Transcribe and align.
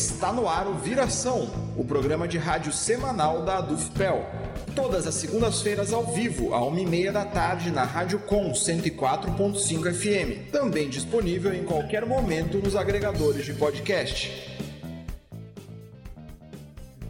Está 0.00 0.32
no 0.32 0.48
ar 0.48 0.66
o 0.66 0.72
Viração, 0.78 1.50
o 1.76 1.84
programa 1.84 2.26
de 2.26 2.38
rádio 2.38 2.72
semanal 2.72 3.44
da 3.44 3.58
Adufpel. 3.58 4.24
Todas 4.74 5.06
as 5.06 5.14
segundas-feiras 5.14 5.92
ao 5.92 6.06
vivo, 6.14 6.54
à 6.54 6.64
uma 6.64 6.80
e 6.80 6.86
meia 6.86 7.12
da 7.12 7.26
tarde, 7.26 7.70
na 7.70 7.84
Rádio 7.84 8.18
Com 8.20 8.50
104.5 8.50 9.92
FM. 9.92 10.50
Também 10.50 10.88
disponível 10.88 11.52
em 11.52 11.64
qualquer 11.64 12.06
momento 12.06 12.56
nos 12.56 12.74
agregadores 12.76 13.44
de 13.44 13.52
podcast. 13.52 14.58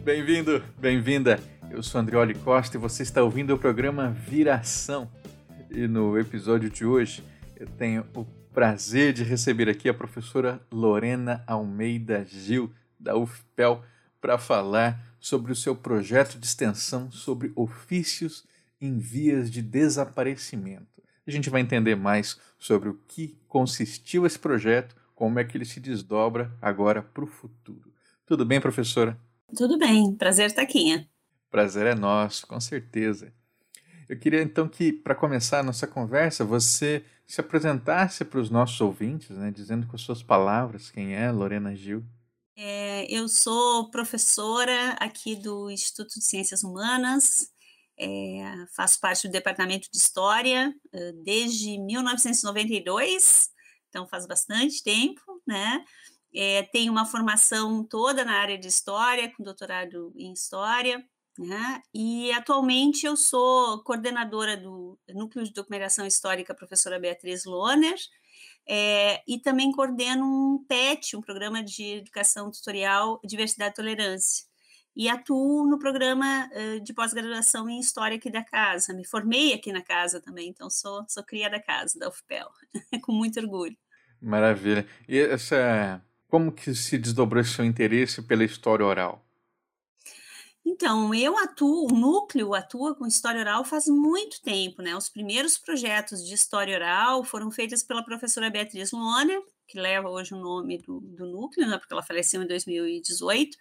Bem-vindo, 0.03 0.61
bem-vinda. 0.77 1.39
Eu 1.69 1.81
sou 1.81 2.01
Andrioli 2.01 2.35
Costa 2.35 2.75
e 2.75 2.79
você 2.79 3.03
está 3.03 3.23
ouvindo 3.23 3.55
o 3.55 3.57
programa 3.57 4.09
Viração. 4.09 5.09
E 5.69 5.87
no 5.87 6.19
episódio 6.19 6.69
de 6.69 6.85
hoje 6.85 7.23
eu 7.55 7.67
tenho 7.67 8.05
o 8.13 8.25
prazer 8.53 9.13
de 9.13 9.23
receber 9.23 9.69
aqui 9.69 9.87
a 9.87 9.93
professora 9.93 10.59
Lorena 10.69 11.41
Almeida 11.47 12.25
Gil, 12.25 12.69
da 13.01 13.15
UFPEL, 13.15 13.83
para 14.19 14.37
falar 14.37 15.03
sobre 15.19 15.51
o 15.51 15.55
seu 15.55 15.75
projeto 15.75 16.37
de 16.37 16.45
extensão 16.45 17.11
sobre 17.11 17.51
ofícios 17.55 18.45
em 18.79 18.97
vias 18.97 19.49
de 19.49 19.61
desaparecimento. 19.61 21.01
A 21.25 21.31
gente 21.31 21.49
vai 21.49 21.61
entender 21.61 21.95
mais 21.95 22.39
sobre 22.57 22.89
o 22.89 22.99
que 23.07 23.37
consistiu 23.47 24.25
esse 24.25 24.39
projeto, 24.39 24.95
como 25.15 25.39
é 25.39 25.43
que 25.43 25.55
ele 25.55 25.65
se 25.65 25.79
desdobra 25.79 26.51
agora 26.61 27.01
para 27.01 27.23
o 27.23 27.27
futuro. 27.27 27.93
Tudo 28.25 28.45
bem, 28.45 28.59
professora? 28.59 29.17
Tudo 29.55 29.77
bem, 29.77 30.15
prazer 30.15 30.47
estar 30.47 30.61
aqui. 30.61 31.05
Prazer 31.49 31.85
é 31.85 31.95
nosso, 31.95 32.47
com 32.47 32.59
certeza. 32.59 33.31
Eu 34.07 34.17
queria 34.17 34.41
então 34.41 34.67
que, 34.67 34.91
para 34.91 35.15
começar 35.15 35.59
a 35.59 35.63
nossa 35.63 35.85
conversa, 35.85 36.43
você 36.43 37.03
se 37.25 37.39
apresentasse 37.39 38.25
para 38.25 38.39
os 38.39 38.49
nossos 38.49 38.81
ouvintes, 38.81 39.29
né, 39.29 39.51
dizendo 39.51 39.87
com 39.87 39.95
as 39.95 40.01
suas 40.01 40.21
palavras 40.21 40.89
quem 40.89 41.13
é 41.13 41.31
Lorena 41.31 41.75
Gil. 41.75 42.03
É, 42.55 43.05
eu 43.09 43.27
sou 43.27 43.89
professora 43.89 44.91
aqui 44.99 45.35
do 45.35 45.69
Instituto 45.71 46.19
de 46.19 46.25
Ciências 46.25 46.63
Humanas, 46.63 47.49
é, 47.97 48.65
faço 48.75 48.99
parte 48.99 49.27
do 49.27 49.31
Departamento 49.31 49.87
de 49.91 49.97
História 49.97 50.73
desde 51.23 51.77
1992, 51.79 53.49
então 53.89 54.07
faz 54.07 54.25
bastante 54.25 54.83
tempo, 54.83 55.21
né? 55.45 55.83
É, 56.33 56.63
tenho 56.63 56.91
uma 56.91 57.05
formação 57.05 57.85
toda 57.85 58.23
na 58.23 58.39
área 58.39 58.57
de 58.57 58.67
História, 58.67 59.31
com 59.35 59.43
doutorado 59.43 60.13
em 60.15 60.31
História, 60.31 61.05
né? 61.37 61.81
E 61.93 62.31
atualmente 62.31 63.05
eu 63.05 63.15
sou 63.17 63.83
coordenadora 63.83 64.57
do 64.57 64.97
Núcleo 65.09 65.43
de 65.45 65.53
Documentação 65.53 66.05
Histórica, 66.05 66.55
professora 66.55 66.99
Beatriz 66.99 67.45
Lohner, 67.45 67.97
é, 68.67 69.21
e 69.27 69.39
também 69.39 69.71
coordeno 69.71 70.23
um 70.23 70.63
PET, 70.67 71.15
um 71.15 71.21
programa 71.21 71.63
de 71.63 71.97
educação 71.97 72.49
tutorial 72.51 73.19
Diversidade 73.23 73.73
e 73.73 73.75
Tolerância. 73.75 74.45
E 74.95 75.07
atuo 75.07 75.65
no 75.65 75.79
programa 75.79 76.49
uh, 76.51 76.79
de 76.81 76.93
pós-graduação 76.93 77.69
em 77.69 77.79
História 77.79 78.17
aqui 78.17 78.29
da 78.29 78.43
casa. 78.43 78.93
Me 78.93 79.05
formei 79.05 79.53
aqui 79.53 79.71
na 79.71 79.81
casa 79.81 80.19
também, 80.19 80.49
então 80.49 80.69
sou, 80.69 81.05
sou 81.07 81.23
cria 81.23 81.49
da 81.49 81.61
casa, 81.61 81.97
da 81.97 82.09
UFPEL, 82.09 82.49
com 83.01 83.13
muito 83.13 83.39
orgulho. 83.39 83.77
Maravilha. 84.21 84.85
E 85.07 85.17
essa, 85.17 86.03
como 86.27 86.51
que 86.51 86.75
se 86.75 86.97
desdobrou 86.97 87.43
seu 87.43 87.63
interesse 87.63 88.21
pela 88.21 88.43
história 88.43 88.85
oral? 88.85 89.25
Então, 90.65 91.13
eu 91.13 91.37
atuo, 91.37 91.87
o 91.91 91.95
núcleo 91.95 92.53
atua 92.53 92.95
com 92.95 93.07
história 93.07 93.41
oral 93.41 93.65
faz 93.65 93.87
muito 93.87 94.41
tempo, 94.41 94.81
né? 94.81 94.95
Os 94.95 95.09
primeiros 95.09 95.57
projetos 95.57 96.25
de 96.25 96.35
história 96.35 96.75
oral 96.75 97.23
foram 97.23 97.49
feitos 97.49 97.81
pela 97.81 98.03
professora 98.03 98.49
Beatriz 98.49 98.91
Luana, 98.91 99.33
que 99.67 99.79
leva 99.79 100.09
hoje 100.09 100.33
o 100.33 100.37
nome 100.37 100.77
do, 100.77 100.99
do 100.99 101.25
núcleo, 101.25 101.67
né? 101.67 101.77
Porque 101.77 101.93
ela 101.93 102.03
faleceu 102.03 102.43
em 102.43 102.47
2018. 102.47 103.57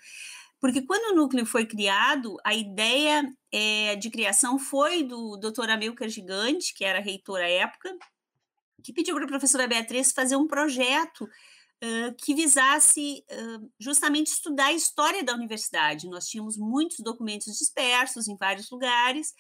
Porque 0.61 0.83
quando 0.83 1.13
o 1.13 1.17
núcleo 1.17 1.47
foi 1.47 1.65
criado, 1.65 2.37
a 2.45 2.55
ideia 2.55 3.23
é, 3.51 3.97
de 3.97 4.11
criação 4.11 4.59
foi 4.59 5.03
do 5.03 5.39
Dr. 5.39 5.71
Amilcar 5.71 6.09
Gigante, 6.09 6.75
que 6.75 6.85
era 6.85 7.01
reitor 7.01 7.41
à 7.41 7.49
época, 7.49 7.97
que 8.85 8.93
pediu 8.93 9.15
para 9.15 9.25
a 9.25 9.29
professora 9.29 9.67
Beatriz 9.67 10.13
fazer 10.13 10.37
um 10.37 10.47
projeto 10.47 11.27
que 12.19 12.35
visasse 12.35 13.25
uh, 13.31 13.73
justamente 13.79 14.29
estudar 14.29 14.67
a 14.67 14.73
história 14.73 15.23
da 15.23 15.35
universidade. 15.35 16.09
Nós 16.09 16.27
tínhamos 16.27 16.57
muitos 16.57 16.99
documentos 17.01 17.57
dispersos 17.57 18.29
em 18.29 18.37
vários 18.37 18.71
lugares, 18.71 19.33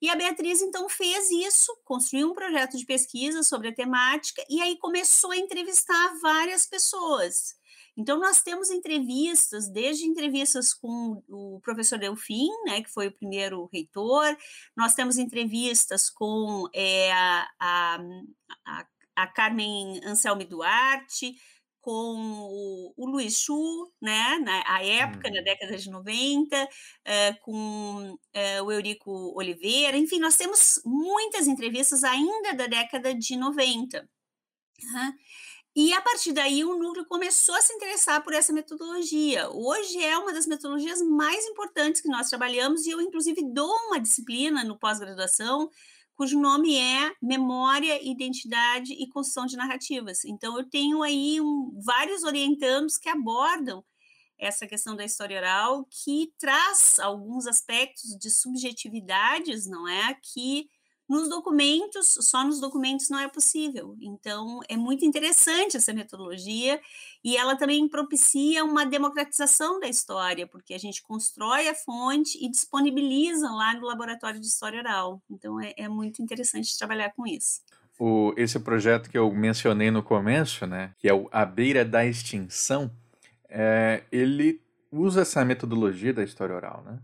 e 0.00 0.10
a 0.10 0.16
Beatriz 0.16 0.60
então 0.60 0.88
fez 0.88 1.30
isso, 1.30 1.74
construiu 1.84 2.30
um 2.30 2.34
projeto 2.34 2.76
de 2.76 2.84
pesquisa 2.84 3.42
sobre 3.42 3.68
a 3.68 3.74
temática, 3.74 4.44
e 4.48 4.60
aí 4.60 4.76
começou 4.78 5.30
a 5.30 5.36
entrevistar 5.36 6.18
várias 6.20 6.66
pessoas. 6.66 7.54
Então, 7.96 8.18
nós 8.18 8.42
temos 8.42 8.68
entrevistas, 8.68 9.70
desde 9.70 10.04
entrevistas 10.04 10.74
com 10.74 11.22
o 11.26 11.60
professor 11.62 11.98
Delfim, 11.98 12.50
né, 12.66 12.82
que 12.82 12.92
foi 12.92 13.06
o 13.06 13.12
primeiro 13.12 13.70
reitor, 13.72 14.36
nós 14.76 14.94
temos 14.94 15.16
entrevistas 15.16 16.10
com 16.10 16.68
é, 16.74 17.10
a, 17.12 17.48
a, 17.58 18.86
a 19.16 19.26
Carmen 19.28 19.98
Anselmi 20.04 20.44
Duarte, 20.44 21.34
com 21.86 21.92
o, 22.18 22.92
o 22.96 23.06
Luiz 23.06 23.38
Chu, 23.38 23.92
né, 24.02 24.40
na 24.40 24.82
época, 24.82 25.30
na 25.30 25.38
uhum. 25.38 25.44
década 25.44 25.76
de 25.76 25.88
90, 25.88 26.64
uh, 26.64 26.68
eh, 27.04 27.32
com 27.34 28.12
uh, 28.12 28.64
o 28.64 28.72
Eurico 28.72 29.32
Oliveira, 29.38 29.96
enfim, 29.96 30.18
nós 30.18 30.36
temos 30.36 30.80
muitas 30.84 31.46
entrevistas 31.46 32.02
ainda 32.02 32.54
da 32.54 32.66
década 32.66 33.14
de 33.14 33.36
90. 33.36 34.00
Uhum. 34.82 35.12
E 35.76 35.92
a 35.92 36.00
partir 36.00 36.32
daí 36.32 36.64
o 36.64 36.76
núcleo 36.76 37.06
começou 37.06 37.54
a 37.54 37.62
se 37.62 37.72
interessar 37.72 38.20
por 38.24 38.32
essa 38.32 38.52
metodologia. 38.52 39.48
Hoje 39.50 40.02
é 40.02 40.18
uma 40.18 40.32
das 40.32 40.46
metodologias 40.46 41.00
mais 41.02 41.44
importantes 41.46 42.00
que 42.00 42.08
nós 42.08 42.28
trabalhamos 42.28 42.84
e 42.84 42.90
eu 42.90 43.00
inclusive 43.00 43.44
dou 43.52 43.72
uma 43.86 44.00
disciplina 44.00 44.64
no 44.64 44.76
pós-graduação 44.76 45.70
cujo 46.16 46.40
nome 46.40 46.76
é 46.76 47.12
Memória, 47.22 48.00
Identidade 48.02 48.92
e 48.92 49.08
Construção 49.08 49.46
de 49.46 49.56
Narrativas. 49.56 50.24
Então, 50.24 50.58
eu 50.58 50.68
tenho 50.68 51.02
aí 51.02 51.40
um, 51.40 51.78
vários 51.84 52.22
orientandos 52.22 52.96
que 52.96 53.08
abordam 53.08 53.84
essa 54.38 54.66
questão 54.66 54.96
da 54.96 55.04
história 55.04 55.38
oral, 55.38 55.86
que 55.90 56.32
traz 56.38 56.98
alguns 56.98 57.46
aspectos 57.46 58.16
de 58.18 58.30
subjetividades, 58.30 59.66
não 59.66 59.86
é? 59.86 60.14
Que 60.32 60.68
nos 61.08 61.28
documentos, 61.28 62.18
só 62.20 62.44
nos 62.44 62.60
documentos 62.60 63.08
não 63.08 63.18
é 63.18 63.28
possível. 63.28 63.96
Então, 64.00 64.60
é 64.68 64.76
muito 64.76 65.04
interessante 65.04 65.76
essa 65.76 65.92
metodologia 65.92 66.80
e 67.24 67.36
ela 67.36 67.56
também 67.56 67.88
propicia 67.88 68.64
uma 68.64 68.84
democratização 68.84 69.78
da 69.78 69.88
história, 69.88 70.46
porque 70.46 70.74
a 70.74 70.78
gente 70.78 71.02
constrói 71.02 71.68
a 71.68 71.74
fonte 71.74 72.44
e 72.44 72.50
disponibiliza 72.50 73.48
lá 73.50 73.74
no 73.74 73.86
laboratório 73.86 74.40
de 74.40 74.46
história 74.46 74.80
oral. 74.80 75.22
Então, 75.30 75.60
é, 75.60 75.72
é 75.76 75.88
muito 75.88 76.22
interessante 76.22 76.76
trabalhar 76.76 77.10
com 77.10 77.26
isso. 77.26 77.60
O, 77.98 78.34
esse 78.36 78.58
projeto 78.60 79.08
que 79.08 79.16
eu 79.16 79.32
mencionei 79.32 79.90
no 79.90 80.02
começo, 80.02 80.66
né, 80.66 80.92
que 80.98 81.08
é 81.08 81.14
o 81.14 81.28
A 81.32 81.46
Beira 81.46 81.84
da 81.84 82.04
Extinção, 82.04 82.90
é, 83.48 84.02
ele 84.12 84.60
usa 84.92 85.22
essa 85.22 85.44
metodologia 85.44 86.12
da 86.12 86.22
história 86.22 86.54
oral, 86.54 86.82
né? 86.84 86.98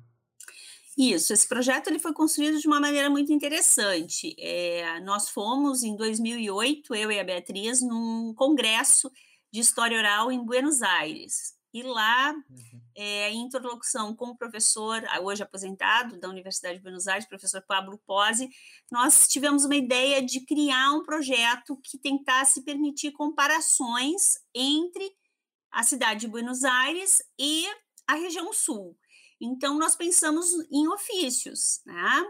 Isso, 0.96 1.32
esse 1.32 1.48
projeto 1.48 1.88
ele 1.88 1.98
foi 1.98 2.12
construído 2.12 2.58
de 2.58 2.66
uma 2.66 2.78
maneira 2.78 3.08
muito 3.08 3.32
interessante. 3.32 4.34
É, 4.38 5.00
nós 5.00 5.30
fomos, 5.30 5.82
em 5.82 5.96
2008, 5.96 6.94
eu 6.94 7.10
e 7.10 7.18
a 7.18 7.24
Beatriz, 7.24 7.80
num 7.80 8.34
congresso 8.34 9.10
de 9.50 9.60
história 9.60 9.96
oral 9.96 10.30
em 10.30 10.44
Buenos 10.44 10.82
Aires. 10.82 11.54
E 11.74 11.82
lá, 11.82 12.32
uhum. 12.32 12.80
é, 12.94 13.30
em 13.30 13.46
interlocução 13.46 14.14
com 14.14 14.26
o 14.26 14.36
professor, 14.36 15.02
hoje 15.22 15.42
aposentado 15.42 16.20
da 16.20 16.28
Universidade 16.28 16.76
de 16.76 16.82
Buenos 16.82 17.08
Aires, 17.08 17.26
professor 17.26 17.62
Pablo 17.62 17.98
Pozzi, 18.06 18.50
nós 18.90 19.26
tivemos 19.26 19.64
uma 19.64 19.76
ideia 19.76 20.22
de 20.22 20.44
criar 20.44 20.92
um 20.92 21.02
projeto 21.02 21.78
que 21.82 21.96
tentasse 21.96 22.62
permitir 22.62 23.12
comparações 23.12 24.38
entre 24.54 25.10
a 25.70 25.82
cidade 25.82 26.20
de 26.20 26.28
Buenos 26.28 26.62
Aires 26.62 27.22
e 27.38 27.66
a 28.06 28.14
região 28.16 28.52
sul. 28.52 28.94
Então, 29.44 29.76
nós 29.76 29.96
pensamos 29.96 30.52
em 30.70 30.86
ofícios, 30.86 31.80
né? 31.84 32.24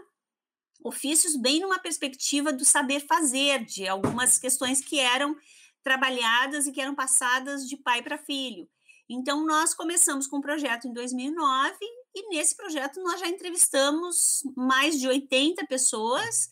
Ofícios 0.83 1.37
bem 1.37 1.61
numa 1.61 1.79
perspectiva 1.79 2.51
do 2.51 2.65
saber 2.65 3.01
fazer, 3.01 3.67
de 3.67 3.87
algumas 3.87 4.39
questões 4.39 4.81
que 4.81 4.99
eram 4.99 5.37
trabalhadas 5.83 6.67
e 6.67 6.73
que 6.73 6.81
eram 6.81 6.95
passadas 6.95 7.69
de 7.69 7.77
pai 7.77 8.03
para 8.03 8.17
filho. 8.17 8.67
Então, 9.09 9.45
nós 9.45 9.75
começamos 9.75 10.27
com 10.27 10.37
o 10.37 10.39
um 10.39 10.43
projeto 10.43 10.89
em 10.89 10.93
2009 10.95 11.77
e 12.15 12.29
nesse 12.31 12.57
projeto 12.57 13.03
nós 13.03 13.21
já 13.21 13.29
entrevistamos 13.29 14.43
mais 14.57 14.99
de 14.99 15.07
80 15.07 15.67
pessoas 15.67 16.51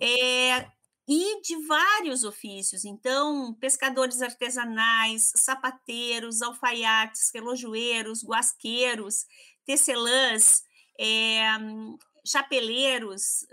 é, 0.00 0.66
e 1.08 1.40
de 1.42 1.56
vários 1.66 2.24
ofícios. 2.24 2.84
Então, 2.84 3.52
pescadores 3.54 4.22
artesanais, 4.22 5.32
sapateiros, 5.36 6.42
alfaiates, 6.42 7.30
relojoeiros, 7.34 8.24
guasqueiros, 8.24 9.26
tecelãs, 9.64 10.62
é, 10.98 11.42
chapeleiros, 12.24 13.46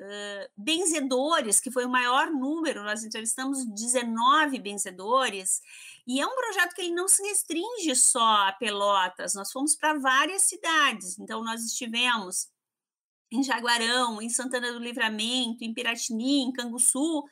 benzedores, 0.56 1.60
que 1.60 1.72
foi 1.72 1.86
o 1.86 1.90
maior 1.90 2.30
número, 2.30 2.84
nós 2.84 3.04
entrevistamos 3.04 3.66
19 3.66 4.60
benzedores, 4.60 5.62
e 6.06 6.20
é 6.20 6.28
um 6.28 6.36
projeto 6.36 6.74
que 6.74 6.82
ele 6.82 6.94
não 6.94 7.08
se 7.08 7.22
restringe 7.24 7.96
só 7.96 8.48
a 8.48 8.54
Pelotas, 8.54 9.34
nós 9.34 9.52
fomos 9.52 9.76
para 9.76 9.98
várias 9.98 10.44
cidades, 10.44 11.18
então 11.18 11.44
nós 11.44 11.64
estivemos 11.64 12.50
em 13.32 13.44
Jaguarão, 13.44 14.22
em 14.22 14.30
Santana 14.30 14.72
do 14.72 14.80
Livramento, 14.80 15.64
em 15.64 15.74
Piratini, 15.74 16.44
em 16.44 16.54
Canguçu, 16.54 17.24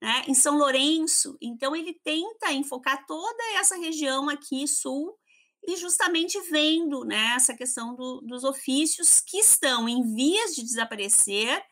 né, 0.00 0.24
em 0.28 0.34
São 0.34 0.56
Lourenço, 0.56 1.36
então 1.40 1.74
ele 1.74 1.94
tenta 2.04 2.52
enfocar 2.52 3.06
toda 3.06 3.42
essa 3.54 3.76
região 3.76 4.28
aqui 4.28 4.66
sul, 4.68 5.18
e 5.66 5.76
justamente 5.76 6.40
vendo 6.50 7.04
né, 7.04 7.34
essa 7.34 7.54
questão 7.54 7.94
do, 7.94 8.20
dos 8.20 8.44
ofícios 8.44 9.20
que 9.20 9.38
estão 9.38 9.88
em 9.88 10.14
vias 10.14 10.54
de 10.54 10.62
desaparecer 10.62 11.62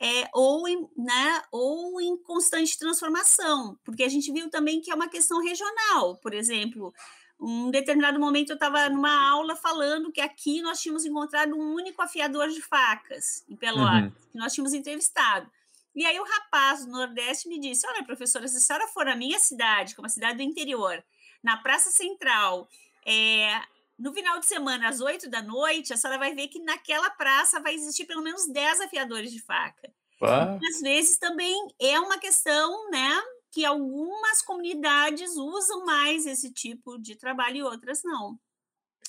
é, 0.00 0.28
ou, 0.34 0.68
em, 0.68 0.88
né, 0.96 1.42
ou 1.50 2.00
em 2.00 2.16
constante 2.22 2.78
transformação, 2.78 3.78
porque 3.84 4.02
a 4.02 4.08
gente 4.08 4.30
viu 4.32 4.50
também 4.50 4.80
que 4.80 4.90
é 4.90 4.94
uma 4.94 5.08
questão 5.08 5.40
regional, 5.40 6.16
por 6.16 6.34
exemplo, 6.34 6.92
um 7.38 7.70
determinado 7.70 8.18
momento 8.18 8.50
eu 8.50 8.54
estava 8.54 8.88
numa 8.88 9.28
aula 9.28 9.54
falando 9.54 10.10
que 10.10 10.20
aqui 10.20 10.62
nós 10.62 10.80
tínhamos 10.80 11.04
encontrado 11.04 11.54
um 11.54 11.74
único 11.74 12.00
afiador 12.02 12.48
de 12.48 12.62
facas 12.62 13.44
em 13.48 13.56
Pelotas, 13.56 14.04
uhum. 14.04 14.30
que 14.32 14.38
nós 14.38 14.52
tínhamos 14.52 14.72
entrevistado. 14.72 15.50
E 15.94 16.04
aí 16.04 16.18
o 16.18 16.24
rapaz 16.24 16.84
do 16.84 16.92
Nordeste 16.92 17.48
me 17.48 17.58
disse: 17.58 17.86
Olha, 17.86 18.04
professora, 18.04 18.46
se 18.48 18.56
a 18.56 18.60
senhora 18.60 18.86
for 18.88 19.06
na 19.06 19.16
minha 19.16 19.38
cidade, 19.38 19.94
que 19.94 20.00
é 20.00 20.02
uma 20.02 20.08
cidade 20.08 20.36
do 20.36 20.42
interior, 20.42 21.02
na 21.42 21.56
Praça 21.58 21.90
Central, 21.90 22.68
é, 23.06 23.62
no 23.98 24.12
final 24.12 24.40
de 24.40 24.46
semana, 24.46 24.88
às 24.88 25.00
oito 25.00 25.30
da 25.30 25.40
noite, 25.40 25.92
a 25.92 25.96
senhora 25.96 26.18
vai 26.18 26.34
ver 26.34 26.48
que 26.48 26.60
naquela 26.60 27.08
praça 27.10 27.60
vai 27.60 27.74
existir 27.74 28.04
pelo 28.04 28.22
menos 28.22 28.46
dez 28.52 28.80
afiadores 28.80 29.30
de 29.30 29.40
faca. 29.40 29.90
Ah. 30.20 30.58
Às 30.70 30.80
vezes 30.80 31.16
também 31.16 31.68
é 31.80 31.98
uma 32.00 32.18
questão, 32.18 32.90
né, 32.90 33.22
que 33.52 33.64
algumas 33.64 34.42
comunidades 34.42 35.36
usam 35.36 35.84
mais 35.84 36.26
esse 36.26 36.52
tipo 36.52 36.98
de 36.98 37.14
trabalho 37.16 37.56
e 37.56 37.62
outras 37.62 38.02
não. 38.02 38.38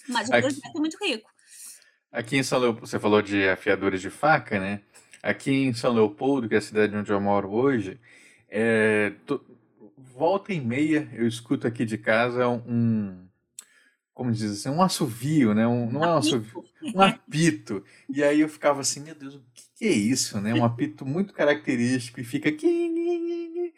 Mas 0.08 0.30
o 0.30 0.34
aqui, 0.34 0.42
projeto 0.42 0.76
é 0.76 0.80
muito 0.80 0.98
rico. 1.04 1.30
Aqui 2.12 2.38
em 2.38 2.44
São 2.44 2.60
Leopoldo, 2.60 2.88
você 2.88 3.00
falou 3.00 3.22
de 3.22 3.50
afiadores 3.50 4.00
de 4.00 4.10
faca, 4.10 4.60
né? 4.60 4.82
Aqui 5.22 5.52
em 5.52 5.74
São 5.74 5.92
Leopoldo, 5.92 6.48
que 6.48 6.56
é 6.56 6.60
a 6.60 6.62
cidade 6.62 6.96
onde 6.96 7.12
eu 7.12 7.20
moro 7.20 7.52
hoje, 7.52 8.00
é, 8.48 9.14
volta 9.98 10.54
e 10.54 10.62
meia 10.62 11.10
eu 11.14 11.28
escuto 11.28 11.68
aqui 11.68 11.84
de 11.84 11.98
casa 11.98 12.48
um, 12.48 13.27
como 14.18 14.32
diz 14.32 14.52
assim, 14.52 14.70
um 14.70 14.82
assovio, 14.82 15.54
né? 15.54 15.68
Um, 15.68 15.92
não 15.92 16.04
é 16.04 16.08
um 16.08 16.18
assovio, 16.18 16.66
um 16.82 17.00
apito. 17.00 17.84
E 18.10 18.24
aí 18.24 18.42
eu 18.42 18.50
ficava 18.50 18.82
assim, 18.82 19.00
meu 19.00 19.14
Deus, 19.14 19.36
o 19.36 19.44
que, 19.76 19.86
é 19.86 19.92
isso, 19.92 20.42
né? 20.42 20.56
Um 20.56 20.66
apito 20.66 21.06
muito 21.06 21.36
característico 21.36 22.20
e 22.20 22.24
fica 22.24 22.50
aqui. 22.50 23.72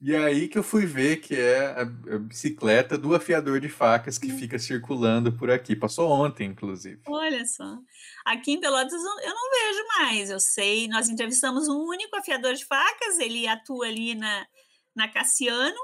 E 0.00 0.16
aí 0.16 0.48
que 0.48 0.58
eu 0.58 0.64
fui 0.64 0.84
ver 0.84 1.18
que 1.18 1.36
é 1.36 1.80
a, 1.80 1.84
bicicleta 2.18 2.98
do 2.98 3.14
afiador 3.14 3.60
de 3.60 3.68
facas 3.68 4.18
que 4.18 4.32
fica 4.32 4.58
circulando 4.58 5.32
por 5.32 5.48
aqui. 5.48 5.76
Passou 5.76 6.10
ontem, 6.10 6.48
inclusive. 6.48 7.00
Olha 7.06 7.46
só. 7.46 7.78
Aqui 8.24 8.50
em 8.50 8.60
Pelotas 8.60 8.92
eu 8.92 9.00
não 9.32 9.50
vejo 9.52 9.86
mais. 9.96 10.28
Eu 10.28 10.40
sei, 10.40 10.88
nós 10.88 11.08
entrevistamos 11.08 11.68
um 11.68 11.86
único 11.86 12.16
afiador 12.16 12.54
de 12.54 12.64
facas, 12.64 13.20
ele 13.20 13.46
atua 13.46 13.86
ali 13.86 14.16
na, 14.16 14.44
na 14.92 15.06
Cassiano, 15.06 15.78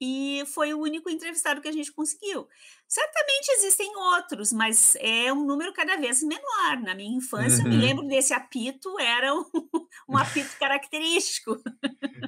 e 0.00 0.42
foi 0.46 0.72
o 0.72 0.80
único 0.80 1.10
entrevistado 1.10 1.60
que 1.60 1.68
a 1.68 1.72
gente 1.72 1.92
conseguiu. 1.92 2.48
Certamente 2.88 3.50
existem 3.52 3.94
outros, 3.96 4.52
mas 4.52 4.96
é 4.96 5.32
um 5.32 5.44
número 5.44 5.72
cada 5.72 5.96
vez 5.96 6.22
menor. 6.22 6.80
Na 6.82 6.94
minha 6.94 7.16
infância, 7.16 7.62
uhum. 7.62 7.70
me 7.70 7.76
lembro 7.76 8.08
desse 8.08 8.32
apito, 8.32 8.98
era 8.98 9.34
um, 9.34 9.44
um 10.08 10.16
apito 10.16 10.56
característico. 10.58 11.60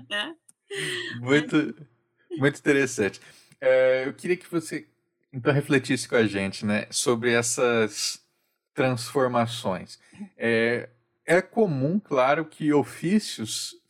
Né? 0.08 0.34
muito, 1.20 1.74
muito 2.32 2.58
interessante. 2.58 3.20
É, 3.60 4.06
eu 4.06 4.12
queria 4.12 4.36
que 4.36 4.50
você 4.50 4.86
então 5.32 5.52
refletisse 5.52 6.06
com 6.06 6.16
a 6.16 6.26
gente 6.26 6.66
né, 6.66 6.86
sobre 6.90 7.32
essas 7.32 8.22
transformações. 8.74 9.98
É, 10.36 10.88
é 11.24 11.40
comum, 11.40 11.98
claro, 11.98 12.44
que 12.44 12.72
ofícios 12.72 13.81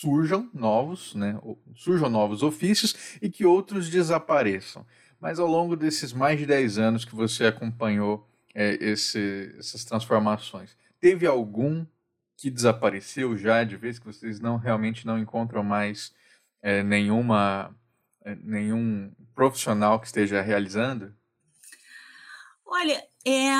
surjam 0.00 0.50
novos, 0.52 1.14
né, 1.14 1.40
surjam 1.74 2.10
novos 2.10 2.42
ofícios 2.42 3.18
e 3.22 3.30
que 3.30 3.46
outros 3.46 3.88
desapareçam. 3.88 4.86
Mas 5.18 5.38
ao 5.38 5.46
longo 5.46 5.74
desses 5.74 6.12
mais 6.12 6.38
de 6.38 6.44
10 6.44 6.78
anos 6.78 7.04
que 7.04 7.14
você 7.14 7.46
acompanhou 7.46 8.28
é, 8.54 8.74
esse, 8.74 9.54
essas 9.58 9.84
transformações, 9.84 10.76
teve 11.00 11.26
algum 11.26 11.86
que 12.36 12.50
desapareceu 12.50 13.38
já 13.38 13.64
de 13.64 13.76
vez 13.76 13.98
que 13.98 14.04
vocês 14.04 14.38
não 14.38 14.58
realmente 14.58 15.06
não 15.06 15.18
encontram 15.18 15.62
mais 15.62 16.12
é, 16.60 16.82
nenhuma 16.82 17.74
é, 18.22 18.34
nenhum 18.34 19.10
profissional 19.34 19.98
que 19.98 20.06
esteja 20.06 20.42
realizando? 20.42 21.14
Olha, 22.66 23.02
é, 23.24 23.50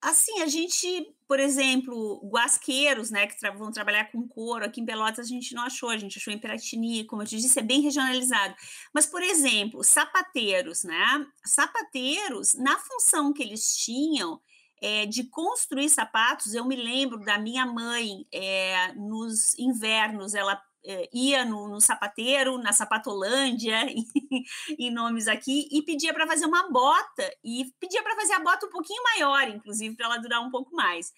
assim 0.00 0.40
a 0.40 0.46
gente 0.46 1.14
por 1.32 1.40
exemplo, 1.40 2.20
guasqueiros, 2.30 3.10
né, 3.10 3.26
que 3.26 3.40
tra 3.40 3.50
vão 3.52 3.72
trabalhar 3.72 4.12
com 4.12 4.28
couro, 4.28 4.66
aqui 4.66 4.82
em 4.82 4.84
Pelotas 4.84 5.24
a 5.24 5.28
gente 5.30 5.54
não 5.54 5.62
achou, 5.62 5.88
a 5.88 5.96
gente 5.96 6.18
achou 6.18 6.30
em 6.30 6.36
Piratini, 6.36 7.04
como 7.04 7.22
eu 7.22 7.26
te 7.26 7.38
disse, 7.38 7.58
é 7.58 7.62
bem 7.62 7.80
regionalizado. 7.80 8.54
Mas, 8.92 9.06
por 9.06 9.22
exemplo, 9.22 9.82
sapateiros, 9.82 10.84
né? 10.84 11.26
Sapateiros, 11.42 12.52
na 12.52 12.78
função 12.78 13.32
que 13.32 13.42
eles 13.42 13.74
tinham, 13.78 14.42
é, 14.82 15.06
de 15.06 15.24
construir 15.24 15.88
sapatos, 15.88 16.52
eu 16.52 16.66
me 16.66 16.76
lembro 16.76 17.18
da 17.24 17.38
minha 17.38 17.64
mãe, 17.64 18.26
é, 18.30 18.92
nos 18.92 19.58
invernos, 19.58 20.34
ela 20.34 20.62
é, 20.84 21.08
ia 21.12 21.44
no, 21.44 21.68
no, 21.68 21.80
sapateiro, 21.80 22.58
na 22.58 22.72
Sapatolândia, 22.72 23.86
em, 24.78 24.90
nomes 24.90 25.28
aqui, 25.28 25.68
e 25.70 25.82
pedia 25.82 26.12
para 26.12 26.26
fazer 26.26 26.46
uma 26.46 26.70
bota, 26.70 27.30
e 27.44 27.72
pedia 27.78 28.02
para 28.02 28.16
fazer 28.16 28.32
a 28.34 28.40
bota 28.40 28.66
um 28.66 28.70
pouquinho 28.70 29.02
maior, 29.02 29.48
inclusive, 29.48 29.96
para 29.96 30.06
ela 30.06 30.18
durar 30.18 30.40
um 30.40 30.50
pouco 30.50 30.74
mais. 30.74 31.12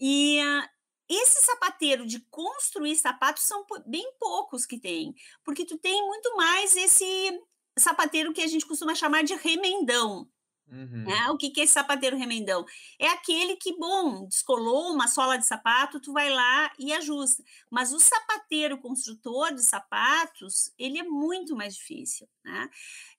E 0.00 0.40
uh, 0.42 0.68
esse 1.08 1.44
sapateiro 1.44 2.06
de 2.06 2.20
construir 2.30 2.96
sapatos 2.96 3.44
são 3.44 3.64
bem 3.86 4.12
poucos 4.18 4.66
que 4.66 4.78
tem, 4.78 5.14
porque 5.44 5.64
tu 5.64 5.78
tem 5.78 6.06
muito 6.06 6.36
mais 6.36 6.76
esse 6.76 7.40
sapateiro 7.78 8.32
que 8.32 8.42
a 8.42 8.46
gente 8.46 8.66
costuma 8.66 8.94
chamar 8.94 9.22
de 9.24 9.34
remendão, 9.34 10.28
Uhum. 10.70 11.04
É, 11.10 11.30
o 11.30 11.36
que, 11.38 11.50
que 11.50 11.62
é 11.62 11.66
sapateiro 11.66 12.16
remendão? 12.16 12.64
É 12.98 13.08
aquele 13.08 13.56
que, 13.56 13.76
bom, 13.78 14.26
descolou 14.26 14.92
uma 14.92 15.08
sola 15.08 15.38
de 15.38 15.46
sapato, 15.46 16.00
tu 16.00 16.12
vai 16.12 16.28
lá 16.28 16.70
e 16.78 16.92
ajusta. 16.92 17.42
Mas 17.70 17.92
o 17.92 17.98
sapateiro 17.98 18.76
construtor 18.78 19.54
de 19.54 19.62
sapatos, 19.62 20.70
ele 20.78 20.98
é 20.98 21.02
muito 21.02 21.56
mais 21.56 21.74
difícil, 21.74 22.28
né? 22.44 22.68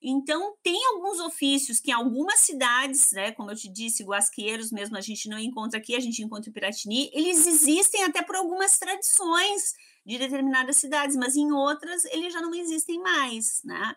Então, 0.00 0.54
tem 0.62 0.80
alguns 0.86 1.18
ofícios 1.20 1.80
que 1.80 1.90
em 1.90 1.94
algumas 1.94 2.38
cidades, 2.40 3.10
né, 3.12 3.32
como 3.32 3.50
eu 3.50 3.56
te 3.56 3.68
disse, 3.68 4.04
guasqueiros 4.04 4.70
mesmo, 4.70 4.96
a 4.96 5.00
gente 5.00 5.28
não 5.28 5.38
encontra 5.38 5.78
aqui, 5.78 5.96
a 5.96 6.00
gente 6.00 6.22
encontra 6.22 6.48
em 6.48 6.52
Piratini, 6.52 7.10
eles 7.12 7.46
existem 7.46 8.04
até 8.04 8.22
por 8.22 8.36
algumas 8.36 8.78
tradições 8.78 9.74
de 10.06 10.18
determinadas 10.18 10.76
cidades, 10.76 11.16
mas 11.16 11.36
em 11.36 11.52
outras 11.52 12.04
eles 12.06 12.32
já 12.32 12.40
não 12.40 12.54
existem 12.54 12.98
mais, 13.00 13.60
né? 13.64 13.94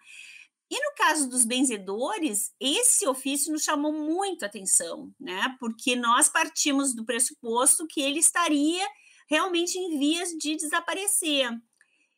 E 0.74 0.76
no 0.76 0.96
caso 0.96 1.30
dos 1.30 1.46
benzedores, 1.46 2.52
esse 2.60 3.08
ofício 3.08 3.54
nos 3.54 3.62
chamou 3.62 3.94
muito 3.94 4.42
a 4.42 4.48
atenção, 4.48 5.14
né? 5.20 5.56
Porque 5.60 5.96
nós 5.96 6.28
partimos 6.28 6.96
do 6.96 7.06
pressuposto 7.06 7.86
que 7.86 8.02
ele 8.02 8.18
estaria 8.18 8.84
realmente 9.30 9.78
em 9.78 10.00
vias 10.00 10.30
de 10.32 10.56
desaparecer. 10.56 11.48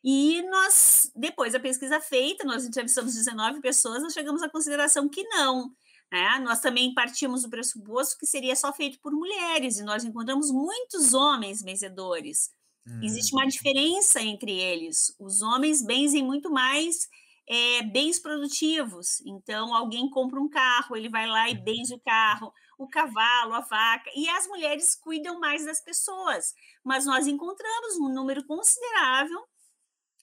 E 0.01 0.41
nós, 0.43 1.12
depois 1.13 1.51
da 1.51 1.59
pesquisa 1.59 2.00
feita, 2.00 2.45
nós 2.45 2.65
entrevistamos 2.65 3.13
19 3.13 3.59
pessoas, 3.59 4.01
nós 4.01 4.13
chegamos 4.13 4.41
à 4.41 4.47
consideração 4.47 5.09
que 5.09 5.24
não. 5.24 5.69
Né? 6.09 6.39
Nós 6.39 6.62
também 6.62 6.93
partimos 6.93 7.41
do 7.41 7.50
pressuposto 7.50 8.17
que 8.17 8.25
seria 8.25 8.55
só 8.55 8.71
feito 8.71 9.01
por 9.01 9.12
mulheres, 9.12 9.79
e 9.79 9.83
nós 9.83 10.05
encontramos 10.05 10.50
muitos 10.50 11.13
homens 11.13 11.62
benzedores. 11.62 12.51
Hum. 12.88 13.01
Existe 13.03 13.33
uma 13.33 13.47
diferença 13.47 14.21
entre 14.21 14.57
eles. 14.57 15.13
Os 15.19 15.41
homens 15.41 15.81
benzem 15.81 16.24
muito 16.24 16.50
mais 16.50 17.09
é, 17.47 17.83
bens 17.83 18.19
produtivos. 18.19 19.21
Então, 19.25 19.73
alguém 19.73 20.09
compra 20.09 20.39
um 20.39 20.49
carro, 20.49 20.95
ele 20.95 21.09
vai 21.09 21.27
lá 21.27 21.49
e 21.49 21.55
benze 21.55 21.93
o 21.93 21.99
carro, 21.99 22.51
o 22.77 22.87
cavalo, 22.87 23.53
a 23.53 23.61
vaca, 23.61 24.09
e 24.15 24.27
as 24.29 24.47
mulheres 24.47 24.95
cuidam 24.95 25.39
mais 25.39 25.65
das 25.65 25.81
pessoas. 25.81 26.53
Mas 26.83 27.05
nós 27.05 27.27
encontramos 27.27 27.97
um 27.97 28.09
número 28.09 28.43
considerável 28.45 29.43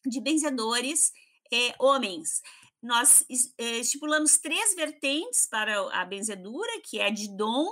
de 0.05 0.21
benzedores 0.21 1.12
é, 1.52 1.75
homens. 1.79 2.41
Nós 2.83 3.25
é, 3.59 3.79
estipulamos 3.79 4.38
três 4.38 4.75
vertentes 4.75 5.47
para 5.47 5.81
a 5.93 6.05
benzedura, 6.05 6.81
que 6.85 6.99
é 6.99 7.11
de 7.11 7.35
dom, 7.37 7.69